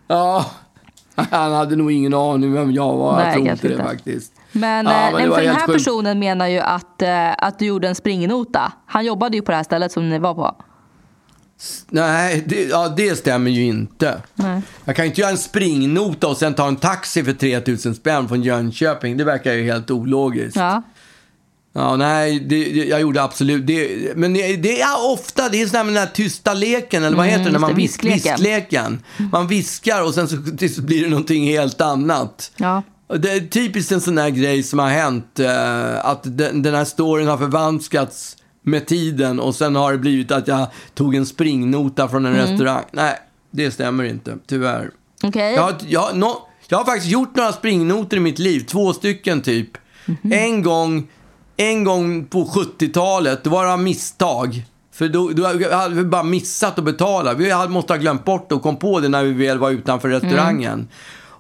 [0.08, 0.46] Ja,
[1.32, 3.16] han hade nog ingen aning vem jag var.
[3.16, 3.84] Nej, jag tror inte det inte.
[3.86, 4.34] faktiskt.
[4.52, 5.78] Men, Ja, eh, men nej, för den här sjukt.
[5.78, 8.72] personen menar ju att, eh, att du gjorde en springnota.
[8.86, 10.56] Han jobbade ju på det här stället som ni var på.
[11.90, 14.22] Nej, det, ja, det stämmer ju inte.
[14.36, 14.62] Nej.
[14.86, 18.42] Jag kan inte göra en springnota och sen ta en taxi för 3000 spänn från
[18.42, 19.18] Jönköping.
[19.18, 20.56] Det verkar ju helt ologiskt.
[20.56, 20.82] Ja,
[21.74, 21.96] Ja.
[21.96, 24.18] nej, det, jag gjorde absolut det.
[24.18, 27.26] Men det, det är ofta, det är sådär med den här tysta leken, eller vad
[27.26, 28.36] heter det, när Mm, man viskleken.
[28.36, 29.04] viskleken.
[29.32, 30.36] Man viskar och sen så,
[30.76, 32.52] så blir det någonting helt annat.
[32.58, 32.84] Ja.
[33.18, 36.86] Det är typiskt en sån här grej som har hänt, eh, att den, den här
[36.86, 42.08] storyn har förvanskats med tiden och sen har det blivit att jag tog en springnota
[42.08, 42.84] från en restaurang.
[42.92, 43.16] Nej,
[43.52, 44.90] det stämmer inte, tyvärr.
[45.24, 45.54] Okej.
[45.54, 49.42] Jag, har- jag, nå- jag har faktiskt gjort några springnoter i mitt liv, två stycken
[49.42, 49.70] typ.
[50.32, 51.08] En gång,
[51.62, 54.66] en gång på 70-talet, då var det misstag.
[54.94, 55.46] För då, då
[55.76, 57.34] hade vi bara missat att betala.
[57.34, 59.72] Vi hade, måste ha glömt bort det och kom på det när vi väl var
[59.72, 60.88] utanför restaurangen.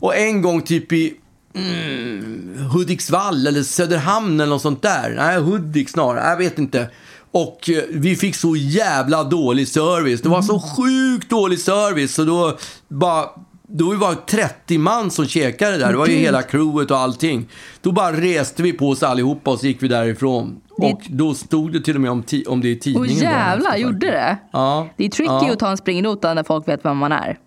[0.02, 1.14] Och en gång typ i
[1.56, 5.14] mm, Hudiksvall eller Söderhamn eller något sånt där.
[5.18, 6.30] Nej, Hudik snarare.
[6.30, 6.90] Jag vet inte.
[7.32, 10.22] Och eh, vi fick så jävla dålig service.
[10.22, 12.14] Det var så sjukt dålig service.
[12.14, 12.58] Så då
[12.88, 13.26] bara...
[13.74, 15.92] Då var det 30 man som käkade där.
[15.92, 17.48] Det var ju hela crewet och allting.
[17.82, 20.62] Då bara reste vi på oss allihopa och så gick vi därifrån.
[20.78, 23.08] Det- Och då stod det till och med om, ti- om det i tidningen.
[23.10, 24.38] Dagen jävlar, gjorde det?
[24.54, 24.88] Ja.
[24.98, 25.52] Det är tricky Ja.
[25.52, 27.38] att ta en springnota när folk vet vem man är.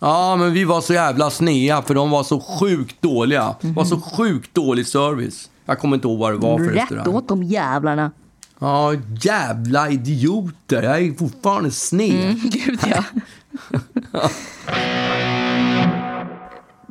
[0.00, 3.54] Ja, men vi var så jävla snea för de var så sjukt dåliga.
[3.60, 5.50] Det var så sjukt dålig service.
[5.64, 7.14] Jag kommer inte ihåg vad det var för Rätt restaurang.
[7.14, 8.10] åt de jävlarna.
[8.60, 10.82] Ja, jävla idioter.
[10.82, 12.40] Jag är fortfarande sned.
[12.52, 13.04] Gud ja.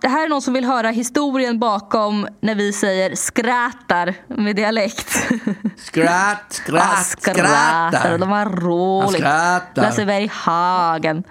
[0.02, 5.30] Det här är någon som vill höra historien bakom när vi säger skrätar med dialekt.
[5.78, 7.92] Skratt, skratt, skrattar.
[7.92, 8.18] skrattar.
[8.18, 9.12] De var roligt.
[9.20, 9.82] skrattar.
[9.82, 11.24] Lasse Berghagen.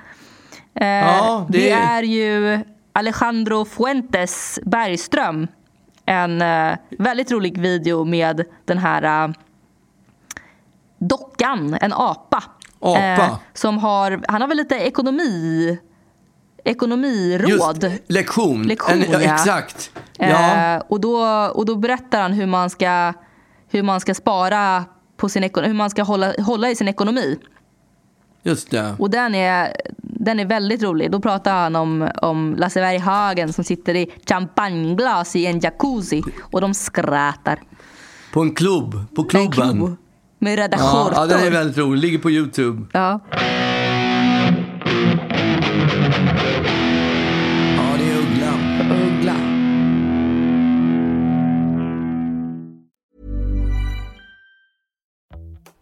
[0.74, 1.58] Eh, Ja, det...
[1.58, 2.60] det- är ju
[2.92, 5.46] Alejandro Fuentes Bergström.
[6.06, 9.32] En eh, väldigt rolig video med den här eh,
[10.98, 12.42] dockan, en apa.
[12.84, 13.38] Eh, Apa.
[13.54, 15.78] som har, han har väl lite ekonomi
[16.66, 17.84] ekonomiråd.
[17.84, 18.62] Just, lektion.
[18.62, 19.20] Lektion, en, ja.
[19.34, 19.90] Exakt.
[20.18, 20.74] Ja.
[20.74, 21.18] Eh, och, då,
[21.54, 23.12] och då berättar han hur man ska,
[23.70, 24.84] hur man ska spara
[25.16, 27.38] på sin hur man ska hålla, hålla i sin ekonomi.
[28.42, 28.96] Just det.
[28.98, 31.10] Och den är, den är väldigt rolig.
[31.10, 36.60] Då pratar han om, om Lasse Berghagen som sitter i champagneglas i en jacuzzi och
[36.60, 37.58] de skrattar.
[38.32, 39.14] På en klubb.
[39.16, 39.50] På En klubben.
[39.52, 39.96] klubb
[40.38, 41.12] med röda Ja, skjortor.
[41.14, 42.00] ja, den är väldigt rolig.
[42.00, 42.86] Ligger på YouTube.
[42.92, 43.20] Ja,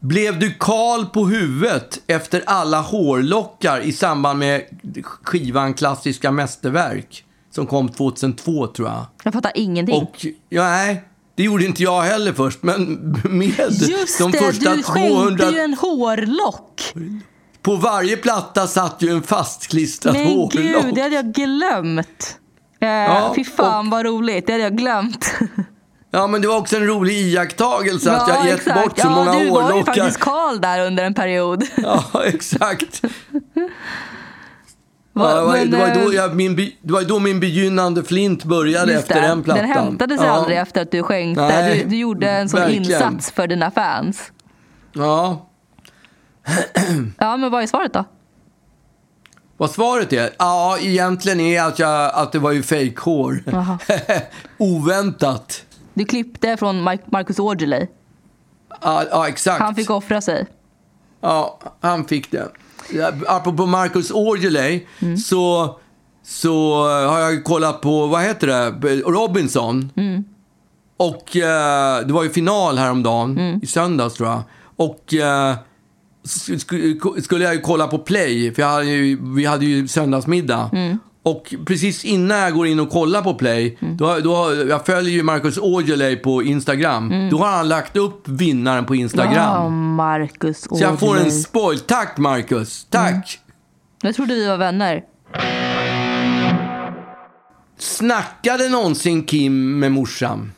[0.00, 4.62] Blev du kal på huvudet efter alla hårlockar i samband med
[5.02, 7.24] skivan Klassiska mästerverk?
[7.50, 9.06] Som kom 2002 tror jag.
[9.24, 9.94] Jag fattar ingenting.
[10.02, 11.04] Och, ja, nej,
[11.36, 12.84] det gjorde inte jag heller först, men
[13.24, 13.58] med
[13.88, 15.28] Just de det, första du 200...
[15.28, 16.94] skänkte ju en hårlock.
[17.62, 20.52] På varje platta satt ju en fastklistrad Men hårlock.
[20.52, 22.36] gud, det hade jag glömt.
[22.80, 25.30] Eh, Ja, fy fan och- vad roligt, det hade jag glömt.
[26.10, 28.82] Ja, men det var också en rolig iakttagelse att jag gett exakt.
[28.84, 31.64] bort så ja, många du var ju faktiskt Karl där under en period.
[31.76, 33.02] Ja, exakt.
[35.12, 37.18] Va- Ja, det, var, men, det, var eh, då jag, min, by- det var då
[37.18, 39.62] min begynnande flint började efter det, den plattan.
[39.68, 40.32] Den hämtade sig ja.
[40.32, 41.42] aldrig efter att du skänkte.
[41.48, 42.84] Nej, du, du gjorde en sån verkligen.
[42.92, 44.32] insats för dina fans.
[44.92, 45.48] Ja,
[47.18, 48.04] Ja, men vad är svaret då?
[49.56, 50.30] vad svaret är?
[50.38, 53.42] Ja, egentligen är att, jag, att det var ju fejkhår.
[54.58, 55.64] Oväntat.
[55.98, 57.86] Du klippte från Mar- Marcus Aujalay.
[58.82, 59.60] Ja, ja, exakt.
[59.62, 60.46] Han fick offra sig.
[61.20, 62.48] Ja, han fick det.
[63.26, 65.16] Apropå Marcus Aujalay Mm.
[65.16, 65.76] så,
[66.24, 69.90] så har jag kollat på, vad heter det, Robinson.
[69.96, 70.24] Mm.
[70.96, 73.60] Och eh, det var ju final häromdagen, Mm.
[73.62, 74.42] i söndags tror jag.
[74.76, 75.56] Och eh,
[76.24, 80.70] sk- sk- skulle jag ju kolla på Play, för hade ju, vi hade ju söndagsmiddag.
[80.72, 80.98] Mm.
[81.30, 83.96] Och precis innan jag går in och kollar på Play, Mm.
[83.96, 87.28] då, då, jag följer ju Marcus Aujalay på Instagram.
[87.30, 89.34] Då har han lagt upp vinnaren på Instagram.
[89.34, 91.30] Ja, Marcus Så jag får en Aujalay.
[91.30, 91.78] spoil.
[91.80, 93.40] Tack Marcus, tack.
[94.02, 95.02] Jag trodde vi var vänner.
[97.78, 100.52] Snackade någonsin Kim med morsan?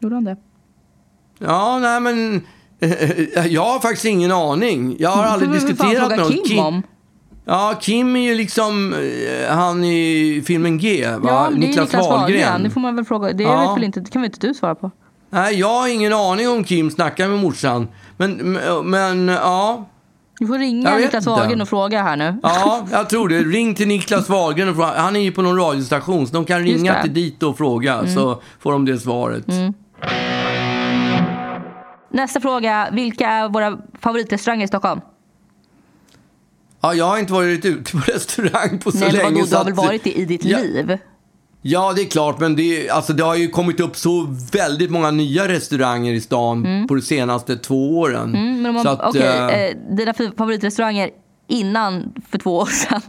[0.00, 0.36] Gjorde han det?
[1.38, 2.40] Ja, nej men...
[3.50, 4.96] jag har faktiskt ingen aning.
[4.98, 6.46] Jag har aldrig väl fan diskuterat fråga något.
[6.48, 6.82] Kim om.
[7.44, 11.20] Ja, Kim är ju liksom eh, han i filmen G, va?
[11.28, 12.62] Ja, det är Niklas, Wahlgren.
[12.62, 13.32] Det får man väl fråga.
[13.32, 13.74] Det, Ja.
[13.74, 14.90] väl inte, det kan väl inte du svara på?
[15.30, 17.88] Nej, jag har ingen aning om Kim snackar med morsan.
[18.16, 19.88] Men, men ja.
[20.38, 21.26] Du får ringa Niklas.
[21.26, 22.38] Wahlgren och fråga här nu.
[22.42, 23.38] Ja, jag tror det.
[23.40, 24.92] Ring till Niklas Wahlgren och fråga.
[24.96, 28.06] Han är ju på någon radiostation, så de kan ringa till dit och fråga.
[28.06, 29.46] Så får de det svaret.
[32.10, 32.88] Nästa fråga.
[32.92, 35.00] Vilka är våra favoritrestauranger i Stockholm?
[36.82, 39.34] Ja, jag har inte varit ute på restaurang på så Nej, men länge.
[39.34, 40.98] vadå, så du har väl varit det i ditt ja, liv?
[41.62, 45.10] Ja, det är klart, men det, alltså, det har ju kommit upp så väldigt många
[45.10, 48.34] nya restauranger i stan på de senaste två åren.
[48.34, 51.10] Mm, men om att, okej, eh, eh, dina favoritrestauranger
[51.48, 53.02] innan för två år sedan?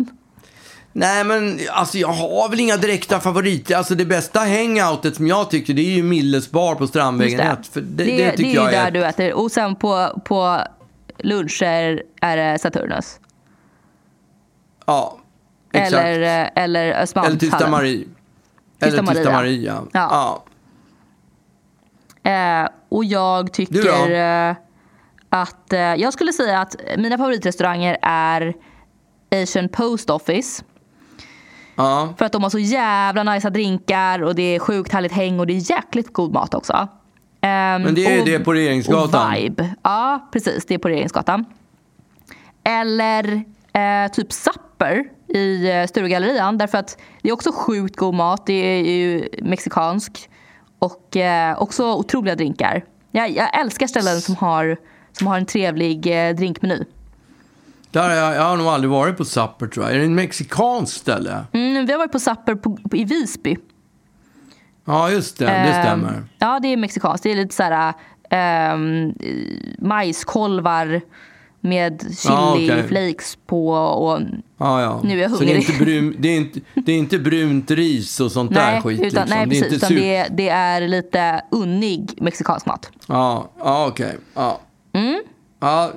[0.92, 3.76] Nej, men alltså, jag har väl inga direkta favoriter.
[3.76, 7.60] Alltså, det bästa hangoutet som jag tycker, det är ju Milles bar på Strandvägen Just
[7.60, 7.74] 1.
[7.74, 8.92] För det, det, det, det, tycker är ju jag där är...
[8.92, 9.34] du äter.
[9.34, 10.60] Och sen på, på
[11.20, 13.20] luncher är det Saturnus.
[14.86, 15.18] Ja,
[15.72, 15.94] exakt.
[15.94, 17.40] Eller, eh, eller Eller Östermalmshallen.
[17.40, 18.06] Tysta Marie.
[18.80, 19.32] Eller Tysta Maria.
[19.32, 19.84] Maria.
[19.92, 20.44] Ja.
[22.24, 22.32] Ja.
[22.32, 24.12] Eh, och jag tycker
[24.50, 24.56] eh,
[25.30, 25.74] att...
[25.74, 28.54] Eh, jag skulle säga att mina favoritrestauranger är
[29.32, 30.64] Asian Post Office.
[31.76, 32.14] Ja.
[32.18, 35.48] För att de har så jävla nice drinkar och det är sjukt härligt häng och
[35.48, 36.88] det är jäkligt god mat också.
[37.42, 39.28] Men det är och, det på Regeringsgatan.
[39.28, 39.76] Och vibe.
[39.84, 40.66] Ja, precis.
[40.66, 41.46] Det är på Regeringsgatan.
[42.64, 43.44] Eller
[43.74, 44.34] eh, typ
[44.84, 45.04] Supper
[45.40, 46.58] i eh, Sturegallerian.
[46.58, 48.46] Därför att det är också sjukt god mat.
[48.46, 50.30] Det är ju mexikansk.
[50.80, 52.86] Och eh, också otroliga drinkar.
[53.12, 54.78] Jag, jag älskar ställen som har,
[55.12, 56.84] som har en trevlig eh, drinkmeny.
[57.92, 59.96] Där jag, jag har nog aldrig varit på Supper tror jag.
[59.96, 61.46] Är det en mexikansk ställe?
[61.52, 63.58] Mm, vi har varit på Supper på, på, i Visby.
[64.86, 65.46] Ja, just det.
[65.46, 66.24] Det Ehm, stämmer.
[66.40, 67.24] Ja, det är mexikanskt.
[67.24, 67.94] Det är lite så här
[68.74, 69.14] um,
[69.80, 71.02] majskolvar
[71.64, 72.84] med chili Ja, okej.
[72.88, 74.20] flakes på och
[74.58, 75.02] Ja, ja.
[75.04, 75.70] Nu är jag Så det är, hungrig.
[75.70, 79.00] inte brun, det, är inte, det är inte brunt ris och sånt där nej, skit?
[79.00, 79.24] utan, liksom.
[79.30, 79.78] nej det är precis.
[79.78, 82.90] Utan det, är- det är lite unnig mexikansk mat.
[83.08, 84.18] Ja, ja okej.
[84.34, 84.60] Ja.
[84.94, 85.22] Mm.
[85.60, 85.92] ja.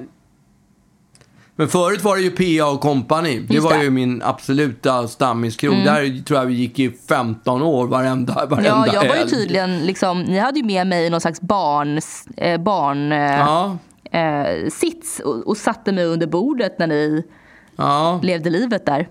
[1.59, 3.41] Men förut var det ju PA och Company.
[3.41, 3.77] Det Just var det.
[3.81, 3.85] Mm.
[3.85, 5.75] ju min absoluta stammiskrog.
[5.75, 9.79] Där tror jag vi gick i 15 år varenda, varenda Ja, jag var ju tydligen
[9.87, 12.01] liksom, ni hade ju med mig någon slags barn,
[12.37, 13.77] eh, barn eh, Ja,
[14.17, 17.25] eh, sits och, och satte mig under bordet när ni
[17.77, 18.21] ja.
[18.23, 19.09] levde livet där.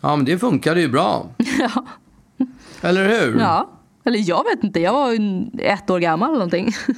[0.00, 1.26] ja, men det funkade ju bra.
[1.58, 1.84] Ja.
[2.80, 3.40] Eller hur?
[3.40, 3.70] ja.
[4.04, 5.12] Eller jag vet inte, jag var
[5.58, 6.72] ett år gammal eller någonting.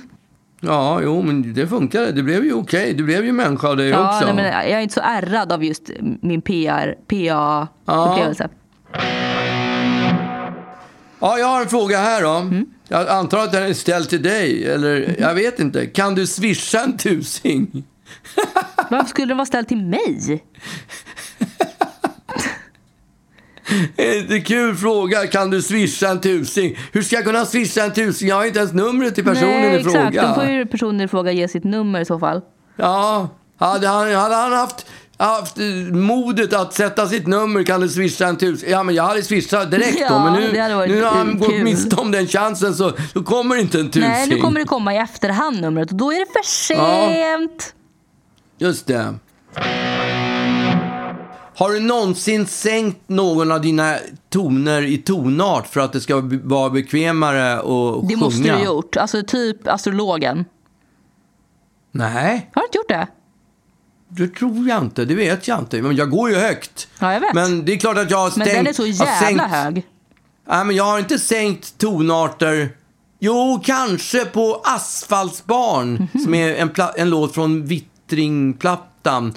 [0.60, 2.12] Ja, jo, men det funkade.
[2.12, 2.94] Det blev ju okej.
[2.94, 4.26] Du blev ju människa av det Ja, också.
[4.26, 8.48] nej, men jag är inte så ärrad av just min PR, PA-upplevelse.
[11.18, 12.30] Ja, jag har en fråga här då.
[12.30, 12.66] Mm.
[12.88, 15.20] Jag antar att den är ställd till dig, eller Mm-hmm.
[15.20, 15.86] jag vet inte.
[15.86, 17.84] Kan du swisha en tusing?
[18.90, 20.44] Varför skulle den vara ställd till mig?
[23.96, 25.26] Är det en kul fråga?
[25.26, 26.78] Kan du swisha en tusing?
[26.92, 28.28] Hur ska jag kunna swisha en tusing?
[28.28, 29.94] Jag har inte ens numret till personen Nej, i exakt.
[29.94, 30.28] fråga.
[30.28, 32.40] Då får ju personen i fråga ge sitt nummer i så fall.
[32.76, 34.86] Ja, hade han, hade han haft,
[35.24, 35.56] haft
[35.92, 38.70] modet att sätta sitt nummer kan du swisha en tusing.
[38.70, 40.04] Ja, men jag hade swishat direkt då.
[40.04, 40.52] Ja, Men nu,
[40.88, 44.08] nu har han gått miste om den chansen så då kommer inte en tusing.
[44.08, 47.74] Nej, nu kommer det komma i efterhand numret och då är det för sent.
[48.58, 49.14] Just det.
[51.56, 53.96] Har du någonsin sänkt någon av dina
[54.30, 58.08] toner i tonart för att det ska vara bekvämare att sjunga?
[58.08, 58.96] Det måste du ha gjort.
[58.96, 60.44] Alltså typ astrologen.
[61.92, 63.06] Nej, Har du inte gjort det?
[64.08, 65.04] Det tror jag inte.
[65.04, 65.82] Det vet jag inte.
[65.82, 66.88] Men jag går ju högt.
[66.98, 67.34] Ja, jag vet.
[67.34, 68.52] Men det är klart att jag har Men stängt...
[68.54, 69.82] den är så jävla sänkt, hög.
[70.48, 72.70] Nej, men jag har inte sänkt tonarter.
[73.18, 76.24] Jo, kanske på Asfaltsbarn, Mhm.
[76.24, 79.34] som är en, en låt från Vittringplattan.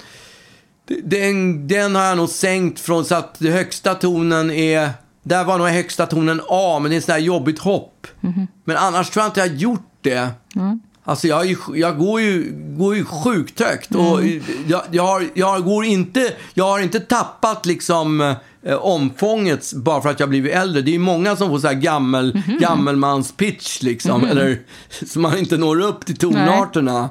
[1.04, 4.90] Den, den har jag nog sänkt från så att den högsta tonen är...
[5.22, 8.06] Där var nog högsta tonen A, men det är en sån här jobbigt hopp.
[8.20, 8.46] Mhm.
[8.64, 10.28] Men annars tror jag inte jag har gjort det.
[10.56, 10.80] Mm.
[11.04, 13.94] Alltså jag, ju, jag går, ju, går ju sjukt högt.
[13.94, 14.42] Och Mm.
[14.68, 18.20] jag, jag, har, jag, går inte, jag har inte tappat liksom
[18.62, 20.82] eh, omfånget bara för att jag blivit äldre.
[20.82, 22.58] Det är ju många som får så här gammel, Mhm.
[22.60, 24.24] gammelmans-pitch liksom.
[24.24, 24.58] Eller
[25.06, 27.08] så man inte når upp till tonarterna.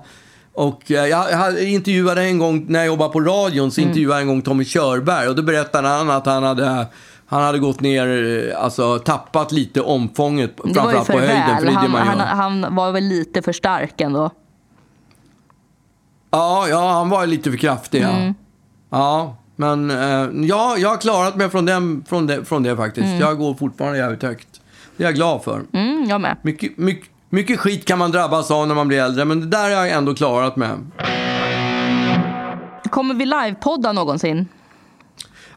[0.53, 3.71] Och eh, jag, intervjuade en gång, när jag jobbade på radion, Mm.
[3.71, 5.27] så intervjuade jag en gång Tommy Körberg.
[5.27, 6.85] Och då berättade han att han hade,
[7.29, 8.07] han hade gått ner,
[8.49, 10.51] eh, alltså tappat lite omfånget.
[10.63, 11.75] Framförallt för på höjden, för väl.
[11.75, 14.29] är det Han, han, han var väl lite för stark ändå.
[16.31, 18.01] Ja, ja, han var lite för kraftig.
[18.01, 18.33] Mm.
[18.89, 18.97] Ja.
[18.97, 23.19] ja, men eh, ja, jag har klarat mig från, den, från, det, från det faktiskt.
[23.19, 24.61] Jag går fortfarande jävligt högt.
[24.97, 25.61] Det är jag glad för.
[25.73, 26.37] Mm, jag med.
[26.41, 29.63] Mycket, mycket, mycket skit kan man drabbas av när man blir äldre, men det där
[29.63, 30.91] har jag ändå klarat med.
[32.89, 34.47] Kommer vi livepodda någonsin?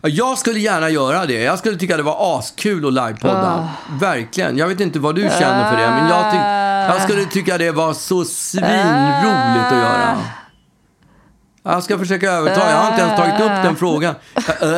[0.03, 1.43] Ja, Jag skulle gärna göra det.
[1.43, 3.69] Jag skulle tycka det var askul att livepodda.
[4.01, 4.59] Verkligen.
[4.59, 6.35] Jag vet inte vad du känner för det, men jag,
[6.95, 10.17] jag skulle tycka det var så svinroligt att göra.
[11.65, 12.71] Jag ska försöka överta.
[12.71, 14.15] Jag har inte ens tagit upp den frågan.
[14.37, 14.69] Äh,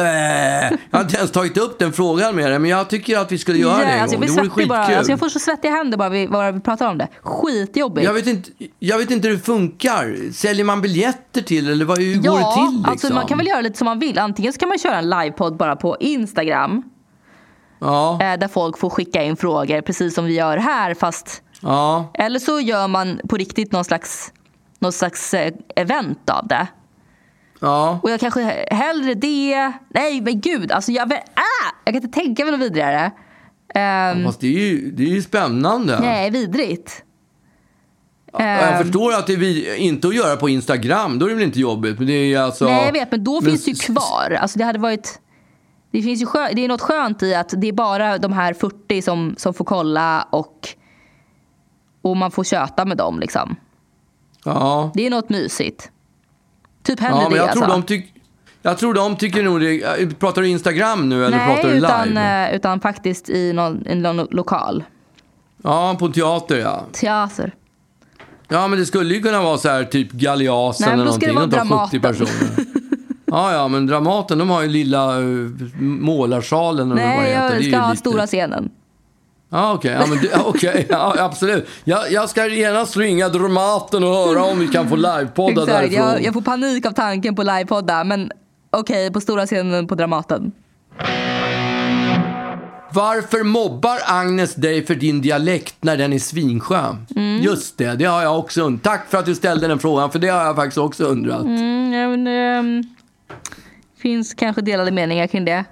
[0.91, 3.39] Jag har inte ens tagit upp den frågan med dig, men jag tycker att vi
[3.39, 4.27] skulle göra det en alltså, gång.
[4.27, 4.97] jag, Det vore bara.
[4.97, 7.09] Alltså, jag får så svettiga händer bara vi, bara vi pratar om det.
[7.23, 8.05] Skitjobbigt.
[8.07, 10.33] Jag vet, inte, jag vet inte hur det funkar.
[10.33, 12.77] Säljer man biljetter till eller vad, hur går det ja, till?
[12.79, 12.93] Liksom?
[12.93, 14.19] alltså, man kan väl göra lite som man vill.
[14.19, 16.83] Antingen så kan man köra en livepodd bara på Instagram.
[17.81, 20.95] Ja, Eh, där folk får skicka in frågor precis som vi gör här.
[20.95, 24.33] Fast, ja, eller så gör man på riktigt någon slags,
[24.85, 26.67] någon slags eh, event av det.
[27.61, 28.01] ja.
[28.03, 29.73] Och jag kanske hellre det.
[29.89, 33.11] Nej men gud, alltså jag, ah, jag kan inte tänka mig något vidrigare.
[33.75, 36.01] Ehm, Fast det är ju, det är ju spännande.
[36.01, 37.03] nej, vidrigt.
[38.33, 41.45] Ja, Jag förstår att det är inte att göra på Instagram, då är det väl
[41.45, 41.99] inte jobbigt.
[41.99, 44.39] Men det är alltså, Nej, jag vet, men då men finns det ju kvar.
[44.41, 45.21] Alltså, det, hade varit,
[45.91, 48.55] det, finns ju skö, det är något skönt i att det är bara de här
[48.55, 50.69] 40 som, som får kolla och,
[52.03, 53.21] och man får köta med dem.
[53.21, 53.57] Liksom.
[54.45, 55.91] Ja, Det är något mysigt.
[56.83, 57.77] Typ hellre ja men det jag tror, alltså.
[57.81, 58.15] de tyck,
[58.63, 60.19] Jag tror de tycker nog det.
[60.19, 62.49] Pratar du Instagram nu eller pratar Nej, du utan, live?
[62.51, 64.85] eh, utan faktiskt i någon, en lo- lokal.
[65.63, 66.85] Ja, på teater ja.
[66.93, 67.55] Teater.
[68.49, 71.17] Ja, men det skulle ju kunna vara så här typ Galeasen Nej, men eller då
[71.19, 71.59] ska det någonting.
[71.59, 72.27] vara De tar 70 Dramaten.
[72.27, 72.65] personer.
[73.27, 76.93] Ja, ja, men Dramaten de har ju lilla uh, målarsalen.
[76.93, 77.25] eller det Nej.
[77.27, 78.71] Det jag ska ha lite- stora scenen.
[79.55, 79.93] Ja, okej.
[80.01, 80.87] Ja, men det- ja, okej.
[80.91, 81.67] ja, absolut.
[81.85, 86.09] Jag, jag ska genast ringa Dramaten och höra om vi kan få livepodda Exakt, därifrån.
[86.09, 88.05] jag, jag får panik av tanken på livepodda.
[88.05, 88.31] Men
[88.71, 90.53] okej, på stora scenen på Dramaten.
[92.93, 97.07] Varför mobbar Agnes dig för din dialekt när den är svinskön?
[97.17, 97.43] Mm.
[97.43, 98.83] Just det, det har jag också undrat.
[98.83, 101.43] Tack för att du ställde den frågan, för det har jag faktiskt också undrat.
[101.43, 102.83] Mm, ja, men, ehm,
[103.99, 105.65] finns kanske delade meningar kring det.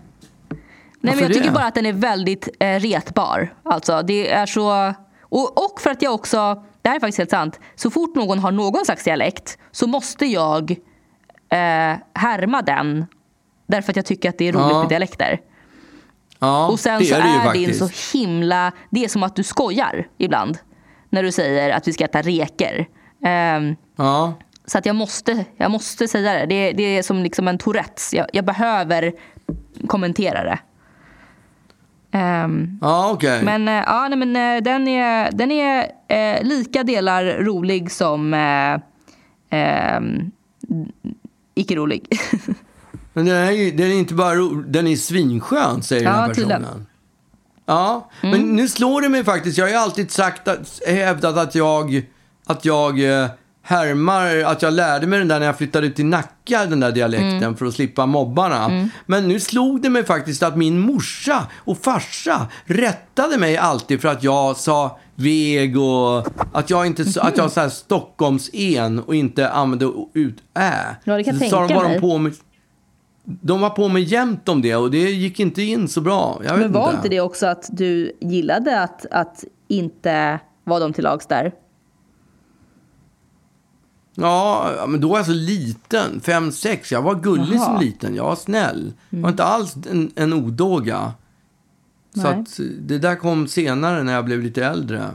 [1.02, 1.52] Nej, men jag tycker det?
[1.54, 3.54] bara att den är väldigt eh, retbar.
[3.62, 4.94] Alltså, det är så...
[5.22, 8.38] Och, och för att jag också, det här är faktiskt helt sant, så fort någon
[8.38, 10.70] har någon slags dialekt så måste jag
[11.50, 13.06] eh, härma den.
[13.66, 14.78] Därför att jag tycker att det är roligt Ja.
[14.80, 15.40] med dialekter.
[16.38, 17.78] Ja, Och sen det så är, det ju är din faktiskt.
[18.12, 18.72] så himla...
[18.90, 20.58] Det är som att du skojar ibland.
[21.10, 22.88] När du säger att vi ska äta reker.
[23.24, 24.34] Ehm, Ja.
[24.66, 26.46] så att jag måste, jag måste säga det.
[26.46, 28.14] Det, det är som liksom en Tourettes.
[28.14, 29.12] Jag, jag behöver
[29.86, 30.58] kommentera det.
[32.12, 33.42] Ehm, Ja, okej.
[33.44, 38.34] men eh, ja, nej, men, eh, den är, den är eh, lika delar rolig som
[38.34, 38.78] eh,
[39.50, 40.30] ehm,
[41.54, 42.06] icke rolig.
[43.14, 46.20] Men den är ju den är inte bara ro- den är svinskön, säger den Ja,
[46.20, 46.48] här personen.
[46.48, 46.64] tydligen.
[46.74, 46.86] Mm.
[47.66, 49.58] Ja, men nu slår det mig faktiskt.
[49.58, 52.02] Jag har ju alltid sagt att, hävdat att jag,
[52.46, 53.00] att jag
[53.62, 56.92] härmar, att jag lärde mig den där när jag flyttade ut till Nacka, den där
[56.92, 57.56] dialekten, Mm.
[57.56, 58.88] för att slippa mobbarna.
[59.06, 64.08] Men nu slog det mig faktiskt att min morsa och farsa rättade mig alltid för
[64.08, 69.14] att jag sa väg och att jag inte sa- att jag sa Stockholms en och
[69.14, 70.72] inte använde ut ä.
[71.04, 72.00] Ja, det kan Så de tänka bara mig.
[72.00, 72.32] På mig.
[73.24, 76.40] De var på mig jämt om det och det gick inte in så bra.
[76.44, 81.04] Jag men var inte det också att du gillade att, att inte vara dem till
[81.04, 81.52] lags där?
[84.14, 86.20] Ja, men då var jag så liten.
[86.20, 86.92] Fem, sex.
[86.92, 87.64] Jag var gullig Jaha.
[87.64, 88.14] som liten.
[88.14, 88.92] Jag var snäll.
[89.10, 91.12] Jag var inte alls en, en odåga.
[92.14, 95.10] Så att det där kom senare när jag blev lite äldre.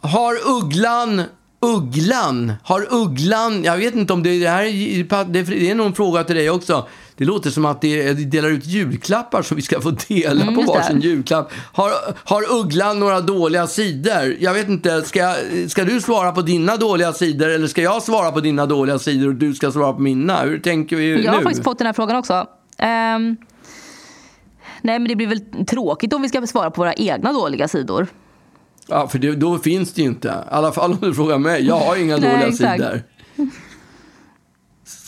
[0.00, 1.22] Har ugglan,
[1.60, 5.94] ugglan, har ugglan, jag vet inte om det, det här är, det är nog en
[5.94, 6.86] fråga till dig också.
[7.20, 10.54] Det låter som att det, de delar ut julklappar så vi ska få dela Mm,
[10.54, 10.78] på just det.
[10.78, 11.52] varsin julklapp.
[11.72, 11.90] Har,
[12.24, 14.36] har ugglan några dåliga sidor?
[14.40, 18.02] Jag vet inte, ska, jag- ska du svara på dina dåliga sidor eller ska jag
[18.02, 20.40] svara på dina dåliga sidor och du ska svara på mina?
[20.42, 21.44] Hur tänker vi Jag har nu?
[21.44, 22.46] faktiskt fått den här frågan också.
[22.78, 23.36] Ehm,
[24.82, 28.06] nej, men det blir väl tråkigt om vi ska svara på våra egna dåliga sidor.
[28.88, 30.28] Ja, för det, då finns det ju inte.
[30.28, 31.66] I alla fall om du frågar mig.
[31.66, 32.72] Jag har inga Nej, dåliga exakt.
[32.82, 33.02] sidor.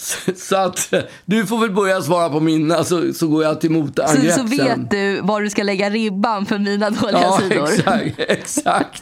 [0.02, 0.94] Så, så att
[1.24, 4.42] du får väl börja svara på mina så, så går jag till Så, motangrepp så
[4.42, 4.86] vet sen.
[4.90, 7.64] du var du ska lägga ribban för mina dåliga Ja, sidor.
[7.68, 9.00] exakt, exakt.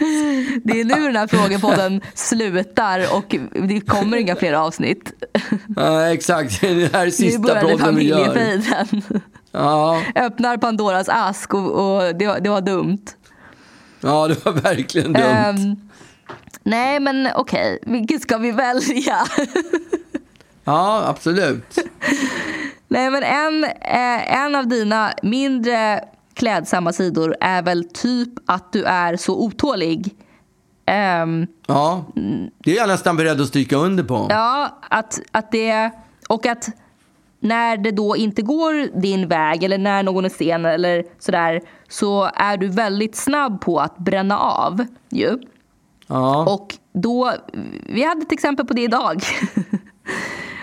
[0.64, 3.36] Det är nu den här frågepodden slutar och
[3.68, 5.12] det kommer inga fler avsnitt.
[5.76, 6.60] Ja, exakt.
[6.60, 8.24] Det här är Nu sista började podden vi gör.
[8.24, 9.02] familjefejden.
[9.52, 12.98] Ja, Öppnar Pandoras ask och, och det, var- det var dumt.
[14.00, 15.22] ja, det var verkligen dumt.
[15.24, 15.76] Ehm,
[16.62, 17.78] nej, men okej.
[17.86, 19.16] Vilket ska vi välja?
[20.64, 21.78] Ja, absolut.
[22.88, 26.04] Nej, men en, eh, en av dina mindre
[26.34, 30.14] klädsamma sidor är väl typ att du är så otålig.
[30.86, 32.04] Ehm, Ja,
[32.58, 34.26] det är jag nästan beredd att stryka under på.
[34.30, 35.90] ja, att, att det...
[36.28, 36.68] Och att
[37.40, 42.30] när det då inte går din väg eller när någon är sen eller sådär så
[42.34, 45.38] är du väldigt snabb på att bränna av ju.
[46.06, 47.32] Ja, Och då,
[47.86, 49.22] vi hade ett exempel på det idag.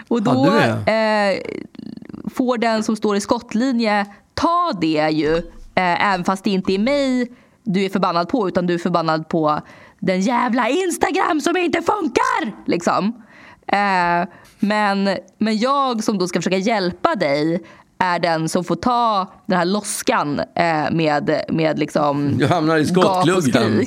[0.07, 5.37] Och då Hade eh, får den som står i skottlinje ta det ju,
[5.75, 7.31] eh, även fast det inte är mig
[7.63, 9.61] du är förbannad på, utan du är förbannad på
[9.99, 12.55] den jävla Instagram som inte funkar!
[12.65, 13.23] Liksom.
[13.67, 14.27] Eh,
[14.59, 17.63] men, men jag som då ska försöka hjälpa dig
[17.97, 22.85] är den som får ta den här loskan eh, med, med liksom Du hamnar i
[22.85, 23.85] skottgluggen.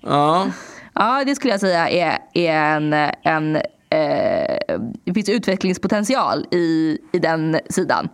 [0.00, 0.46] ja.
[1.00, 2.92] Ja, det skulle jag säga är, är en...
[3.22, 3.58] en
[3.90, 8.08] eh, det finns utvecklingspotential i, i den sidan.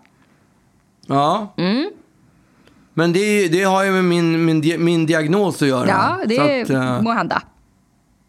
[1.06, 1.54] ja.
[1.56, 1.90] Mm.
[2.96, 5.88] Men det, det har ju med min, min, min diagnos att göra.
[5.88, 7.42] Ja, det Så att, eh, må hända.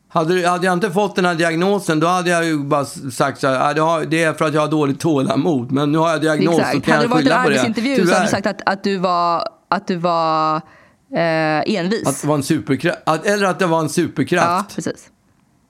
[0.07, 3.47] Hade, hade jag inte fått den här diagnosen då hade jag ju bara sagt så
[3.47, 5.71] här, "Ah, det, det är för att jag har dåligt tålamod.
[5.71, 6.85] Men nu har jag diagnos så Exakt.
[6.85, 7.55] kan Hade det jag varit en skylla på det.
[7.61, 12.07] arbetsintervju så hade du sagt att, att du var, att du var eh, envis.
[12.07, 12.99] Att det var en superkraft.
[13.05, 14.47] Att, eller att det var en superkraft.
[14.47, 15.09] ja, precis.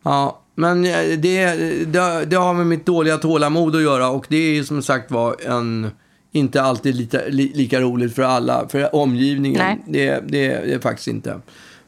[0.04, 0.42] Ja.
[0.56, 1.46] Men eh, det,
[1.86, 5.36] det, det har med mitt dåliga tålamod att göra och det är som sagt var
[5.48, 5.92] en
[6.32, 9.62] inte alltid lika, li, lika roligt för alla, för omgivningen.
[9.62, 9.84] Nej.
[9.88, 11.40] Det, det, det är faktiskt inte.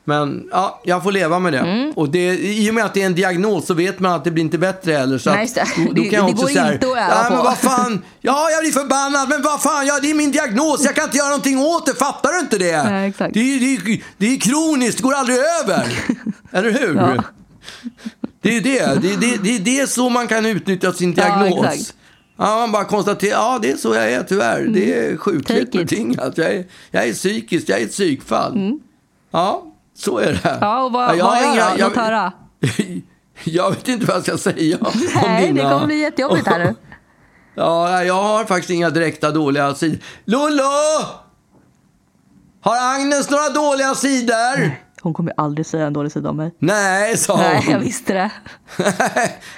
[0.03, 1.59] Men ja, jag får leva med det.
[1.59, 1.91] Mm.
[1.91, 4.31] Och det, I och med att det är en diagnos så vet man att det
[4.31, 5.17] blir inte bättre heller.
[5.17, 6.97] Så Nej, att, då, då Det- kan jag det också går så här, inte att
[6.97, 10.15] öva men på." vad fan, ja jag blir förbannad, men vad fan, ja, det är
[10.15, 12.83] min diagnos, jag kan inte göra någonting åt det, fattar du inte det?
[12.83, 13.33] Nej, exakt.
[13.33, 15.83] Det, är, det, är, det är kroniskt, det går aldrig över.
[16.51, 16.95] Eller hur?
[16.95, 17.23] Ja.
[18.49, 19.01] Det är ju det.
[19.01, 21.65] Det, är- det, det, det är så man kan utnyttja sin Ja, diagnos.
[21.65, 21.93] exakt.
[22.37, 24.61] Ja, man bara konstaterar, ja det är så jag är tyvärr.
[24.73, 25.63] Det är sjukligt Mm.
[25.63, 25.71] It.
[25.71, 26.37] betingat.
[26.37, 28.71] Jag är, jag är psykisk, jag är ett psykfall.
[29.31, 29.63] Ja,
[29.97, 30.49] så är det.
[30.49, 30.57] Mm.
[30.61, 32.31] Ja, och vad, jag vad gör inga- jag- höra.
[33.43, 34.77] Jag vet inte vad jag ska säga
[35.15, 36.75] Nej, det dina- kommer bli jättejobbigt här nu.
[37.55, 39.97] Ja, jag har faktiskt inga direkta dåliga sidor.
[40.25, 40.63] Lollo!
[42.61, 44.71] Har Agnes några dåliga sidor?
[45.01, 46.51] Hon kommer aldrig säga en dålig sida om mig.
[46.59, 47.41] Nej, sa hon.
[47.41, 48.31] Nej, jag visste det.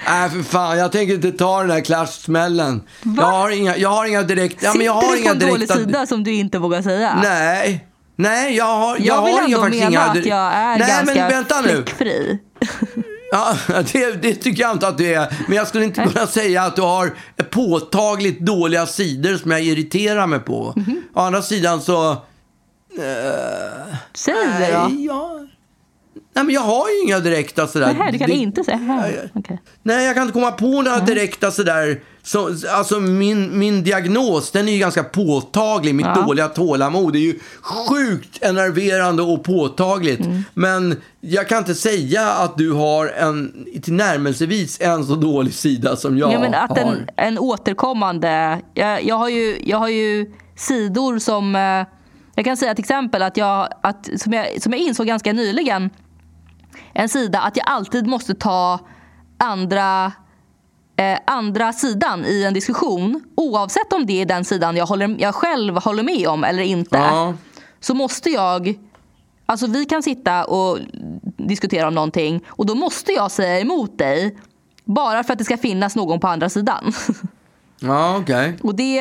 [0.08, 0.78] Nej, för fan.
[0.78, 2.82] Jag tänker inte ta den där clash-smällen.
[3.18, 4.64] Jag har inga, jag har inga direkt...
[4.64, 5.74] Ja, men jag har Sitter du inga på en dålig direkta...
[5.86, 7.20] sida som du inte vågar säga?
[7.24, 7.86] Nej.
[8.16, 10.20] Nej, jag har, jag Jag vill har inga, ändå faktiskt mena inga...
[10.20, 11.68] att jag är Nej, ganska men vänta nu.
[11.70, 12.40] fläckfri.
[13.32, 13.56] Ja,
[13.94, 15.34] det, det tycker jag inte att du är.
[15.48, 17.14] Men jag skulle inte kunna säga att du har
[17.50, 20.74] påtagligt dåliga sidor som jag irriterar mig på.
[20.76, 21.02] Mhm.
[21.14, 22.18] Å andra sidan så...
[24.14, 24.88] Säg det då.
[24.90, 25.40] Nej, jag,
[26.36, 27.96] nej, men jag har ju inga direkta sådär.
[28.00, 28.78] Nej, du kan Det- inte säga.
[28.78, 29.62] Nej, okej.
[29.84, 32.00] Nej, jag kan inte komma på några direkta sådär.
[32.24, 35.96] Så, alltså min, min diagnos, den är ju ganska påtaglig.
[35.96, 36.22] Mitt Ja.
[36.22, 40.20] dåliga tålamod är ju sjukt enerverande och påtagligt.
[40.26, 40.44] Mm.
[40.54, 46.18] Men jag kan inte säga att du har en tillnärmelsevis en så dålig sida som
[46.18, 46.78] jag Ja, men att har.
[46.78, 48.62] en, en återkommande...
[48.74, 51.56] Jag, jag, har ju, jag har ju sidor som...
[51.56, 51.86] eh,
[52.40, 55.90] Jag kan säga till exempel att jag, att, som, jag, som jag insåg ganska nyligen.
[56.94, 58.80] En sida att jag alltid måste ta
[59.38, 60.12] andra,
[60.96, 63.24] eh, andra sidan i en diskussion.
[63.36, 66.98] Oavsett om det är den sidan jag, håller, jag själv håller med om eller inte.
[66.98, 67.34] Ja.
[67.80, 68.80] Så måste jag...
[69.46, 70.78] Alltså vi kan sitta och
[71.38, 74.38] diskutera om någonting och då måste jag säga emot dig.
[74.86, 76.94] Bara för att det ska finnas någon på andra sidan.
[77.82, 78.58] Ja, okej.
[78.62, 79.00] Och det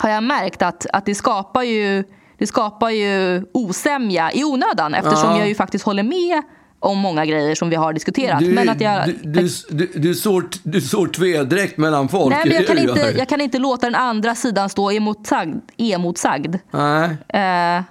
[0.00, 2.04] har jag märkt att, att det skapar ju
[2.42, 5.38] det skapar ju osämja i onödan eftersom Ja.
[5.38, 6.42] jag ju faktiskt håller med
[6.78, 8.38] om många grejer som vi har diskuterat.
[8.40, 12.34] Du, men att jag, du, du, du, du, sår, du sår tvedräkt mellan folk.
[12.34, 15.60] nej, men jag, kan inte, jag kan inte låta den andra sidan stå emotsagd.
[15.78, 16.56] emotsagd.
[16.70, 17.16] Nej.
[17.28, 17.82] Eh,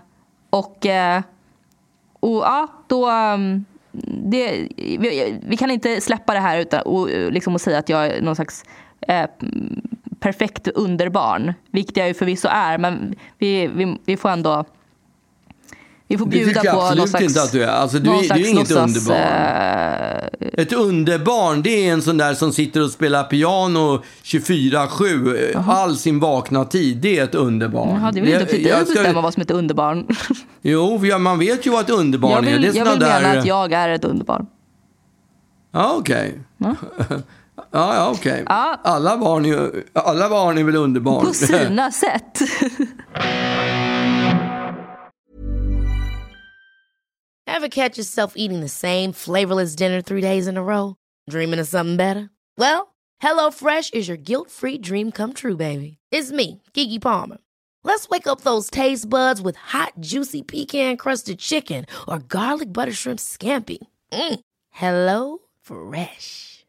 [0.49, 1.21] och, eh,
[2.19, 3.09] och ja, då...
[3.11, 3.65] um,
[4.31, 8.07] Det, vi, vi kan inte släppa det här utan och, liksom att säga att jag
[8.07, 8.63] är någon slags
[9.07, 9.25] eh,
[10.21, 11.53] perfekt underbarn.
[11.71, 14.65] Vilket jag ju förvisso är, men vi, vi, vi får ändå...
[16.07, 17.25] Vi får Det bjuda tycker jag på absolut slags...
[17.25, 17.67] inte att du är.
[17.67, 19.21] Alltså, du, är- du är slags inget låtsas, underbarn.
[20.39, 25.69] eh, Ett underbarn, det är en sån där som sitter och spelar piano 24-7 eh,
[25.69, 26.97] all sin vakna tid.
[26.97, 27.89] Det är ett underbarn.
[27.89, 29.51] Jaha, det är väl inte upp till dig att ska- bestämma vad som är ett
[29.51, 30.07] underbarn.
[30.61, 32.59] Jo, man vet ju vad ett underbarn Jag är.
[32.59, 33.21] vill, Det är jag vill där...
[33.21, 34.45] mena att jag är ett underbarn.
[35.71, 36.39] Ja, okej.
[36.57, 36.75] Ja.
[37.71, 38.43] Ja, ja, okej.
[38.47, 38.79] Ja.
[38.83, 41.25] Alla, barn är, ju- alla barn är väl underbarn?
[41.25, 42.39] På sina sätt.
[47.47, 50.95] Ever catch yourself eating the same flavorless dinner three days in a row?
[51.29, 52.29] Dreaming of something better?
[52.57, 55.97] Well, HelloFresh is your guilt-free dream come true, baby.
[56.11, 57.37] It's me, Kiki Palmer.
[57.83, 63.19] Let's wake up those taste buds with hot, juicy pecan-crusted chicken or garlic butter shrimp
[63.19, 63.79] scampi.
[64.11, 64.39] Mm.
[64.69, 66.60] Hello Fresh.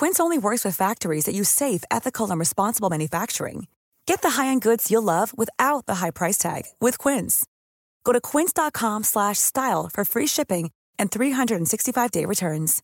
[0.00, 3.66] Quince only works with factories that use safe, ethical, and responsible manufacturing.
[4.06, 7.46] Get the high-end goods you'll love without the high price tag with Quince.
[8.04, 12.82] Go to quince.com slash style for free shipping and 365-day returns.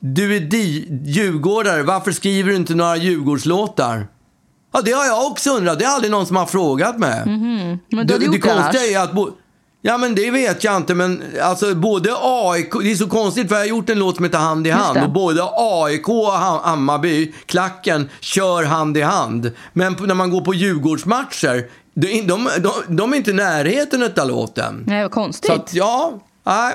[0.00, 4.08] Du är di- djurgårdare, varför skriver du inte några Djurgårdslåtar?
[4.72, 5.78] Ja, det har jag också undrat.
[5.78, 7.22] Det är aldrig någon som har frågat mig.
[7.26, 9.12] Men du det, det konstiga är att...
[9.14, 9.30] Bo-
[9.86, 10.94] ja, men det vet jag inte.
[10.94, 12.72] Men alltså både AIK...
[12.82, 14.98] Det är så konstigt för jag har gjort en låt som heter Hand i hand.
[15.04, 19.50] Och både AIK och Ha- Hammarby, klacken, kör hand i hand.
[19.72, 21.64] Men när man går på Djurgårdsmatcher,
[21.94, 24.84] de, de, de, de är inte i närheten av låten.
[24.86, 25.50] Nej, vad konstigt.
[25.50, 26.12] Så att, ja,
[26.44, 26.72] nej.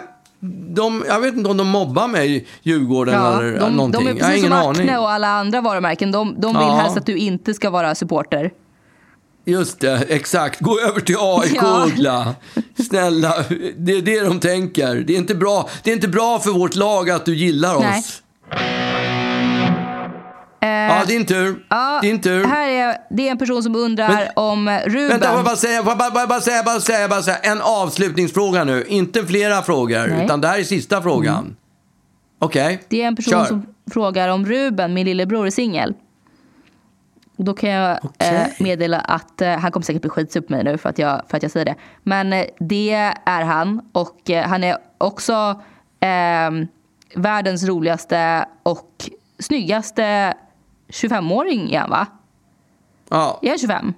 [0.75, 4.05] de, jag vet inte om de mobbar mig, Djurgården Ja, eller de, någonting.
[4.05, 4.81] de är jag har precis ingen som aning.
[4.81, 6.11] Acne och alla andra varumärken.
[6.11, 6.75] De, de vill Ja.
[6.75, 8.51] helst att du inte ska vara supporter.
[9.45, 10.59] Just det, exakt.
[10.59, 11.85] Gå över till AIK, Ja.
[11.87, 12.35] Uggla.
[12.89, 13.33] Snälla,
[13.77, 14.95] det är det de tänker.
[14.95, 17.83] Det är, inte bra, det är inte bra för vårt lag att du gillar oss.
[17.83, 18.03] Nej.
[20.61, 21.65] Ja, din tur.
[21.69, 22.43] Ja, din tur.
[22.45, 25.07] Här är, det är en person som undrar Men- om Ruben.
[25.09, 27.37] Vänta, får jag bara säga, får jag bara, bara, bara säga, bara säga, bara säga.
[27.37, 28.83] En avslutningsfråga nu.
[28.87, 30.25] Inte flera frågor, Nej.
[30.25, 31.55] utan det här är sista frågan.
[32.41, 33.45] Okej, Det är en person kör.
[33.45, 35.93] som frågar om Ruben, min lillebror, är singel.
[37.41, 38.35] Då kan jag Okej.
[38.57, 41.21] eh, meddela att eh, han kommer säkert bli skitsur på mig nu för att jag,
[41.29, 41.75] för att jag säger det.
[42.03, 42.93] Men eh, det
[43.25, 45.61] är han och eh, han är också
[45.99, 46.51] eh,
[47.15, 49.09] världens roligaste och
[49.39, 50.33] snyggaste
[50.89, 52.07] 25-åring är han va?
[53.09, 53.93] Ja, Är han 25?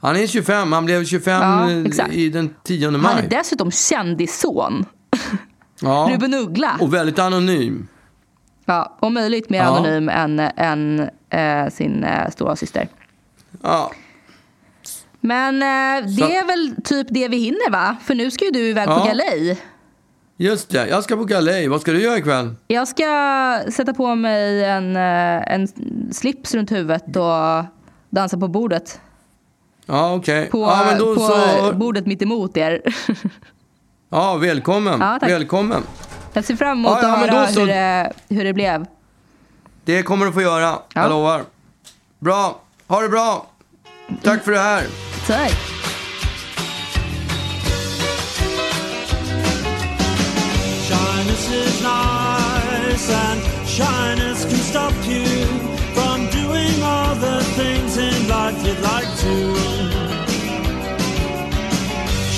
[0.00, 3.00] han är 25, han blev 25 Ja, eh, i den 10 maj.
[3.14, 4.84] Han är dessutom kändisson.
[5.80, 6.08] ja.
[6.12, 6.76] Ruben Uggla.
[6.80, 7.88] Och väldigt anonym.
[8.64, 9.64] Ja, om möjligt mer Ja.
[9.76, 12.88] anonym än, än eh, sin eh, stora syster.
[13.62, 13.92] Ja.
[15.20, 17.96] Men eh, det Så- är väl typ det vi hinner va?
[18.04, 19.04] För nu ska ju du iväg på Ja.
[19.06, 19.58] galej.
[20.36, 21.68] Just det, jag ska på galej.
[21.68, 22.54] Vad ska du göra ikväll?
[22.66, 23.04] Jag ska
[23.72, 25.68] sätta på mig en, eh, en
[26.12, 27.64] slips runt huvudet och
[28.10, 29.00] dansa på bordet.
[29.86, 30.46] Ja, okej.
[30.50, 31.72] På, Ja, men då på så...
[31.72, 32.82] bordet mitt emot er.
[34.12, 35.00] Ja, välkommen.
[35.00, 35.30] Ja, tack.
[35.30, 35.82] välkommen.
[36.32, 38.86] Jag ser fram emot Ja, ja, att men höra så- hur, det, hur det blev.
[39.84, 41.44] Det kommer du få göra, jag lovar.
[42.18, 43.46] Bra, ha det bra.
[44.22, 44.86] Tack för det här.
[45.26, 45.52] Tack.
[50.88, 55.26] Shyness is nice, and shyness can stop you
[55.94, 59.56] from doing all the things in life you'd like to.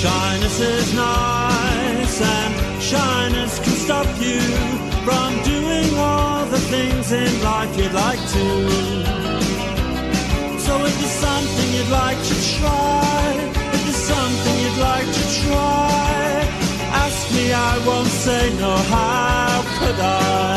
[0.01, 4.39] Shyness is nice, and shyness can stop you
[5.05, 5.72] from doing all the
[6.73, 8.45] things in life you'd like to.
[10.65, 13.21] So if there's something you'd like to try,
[13.75, 16.07] if there's something you'd like to try,
[17.03, 20.55] ask me, I won't say no, how could I?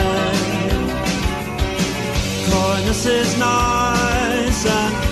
[2.49, 5.06] Coyness is nice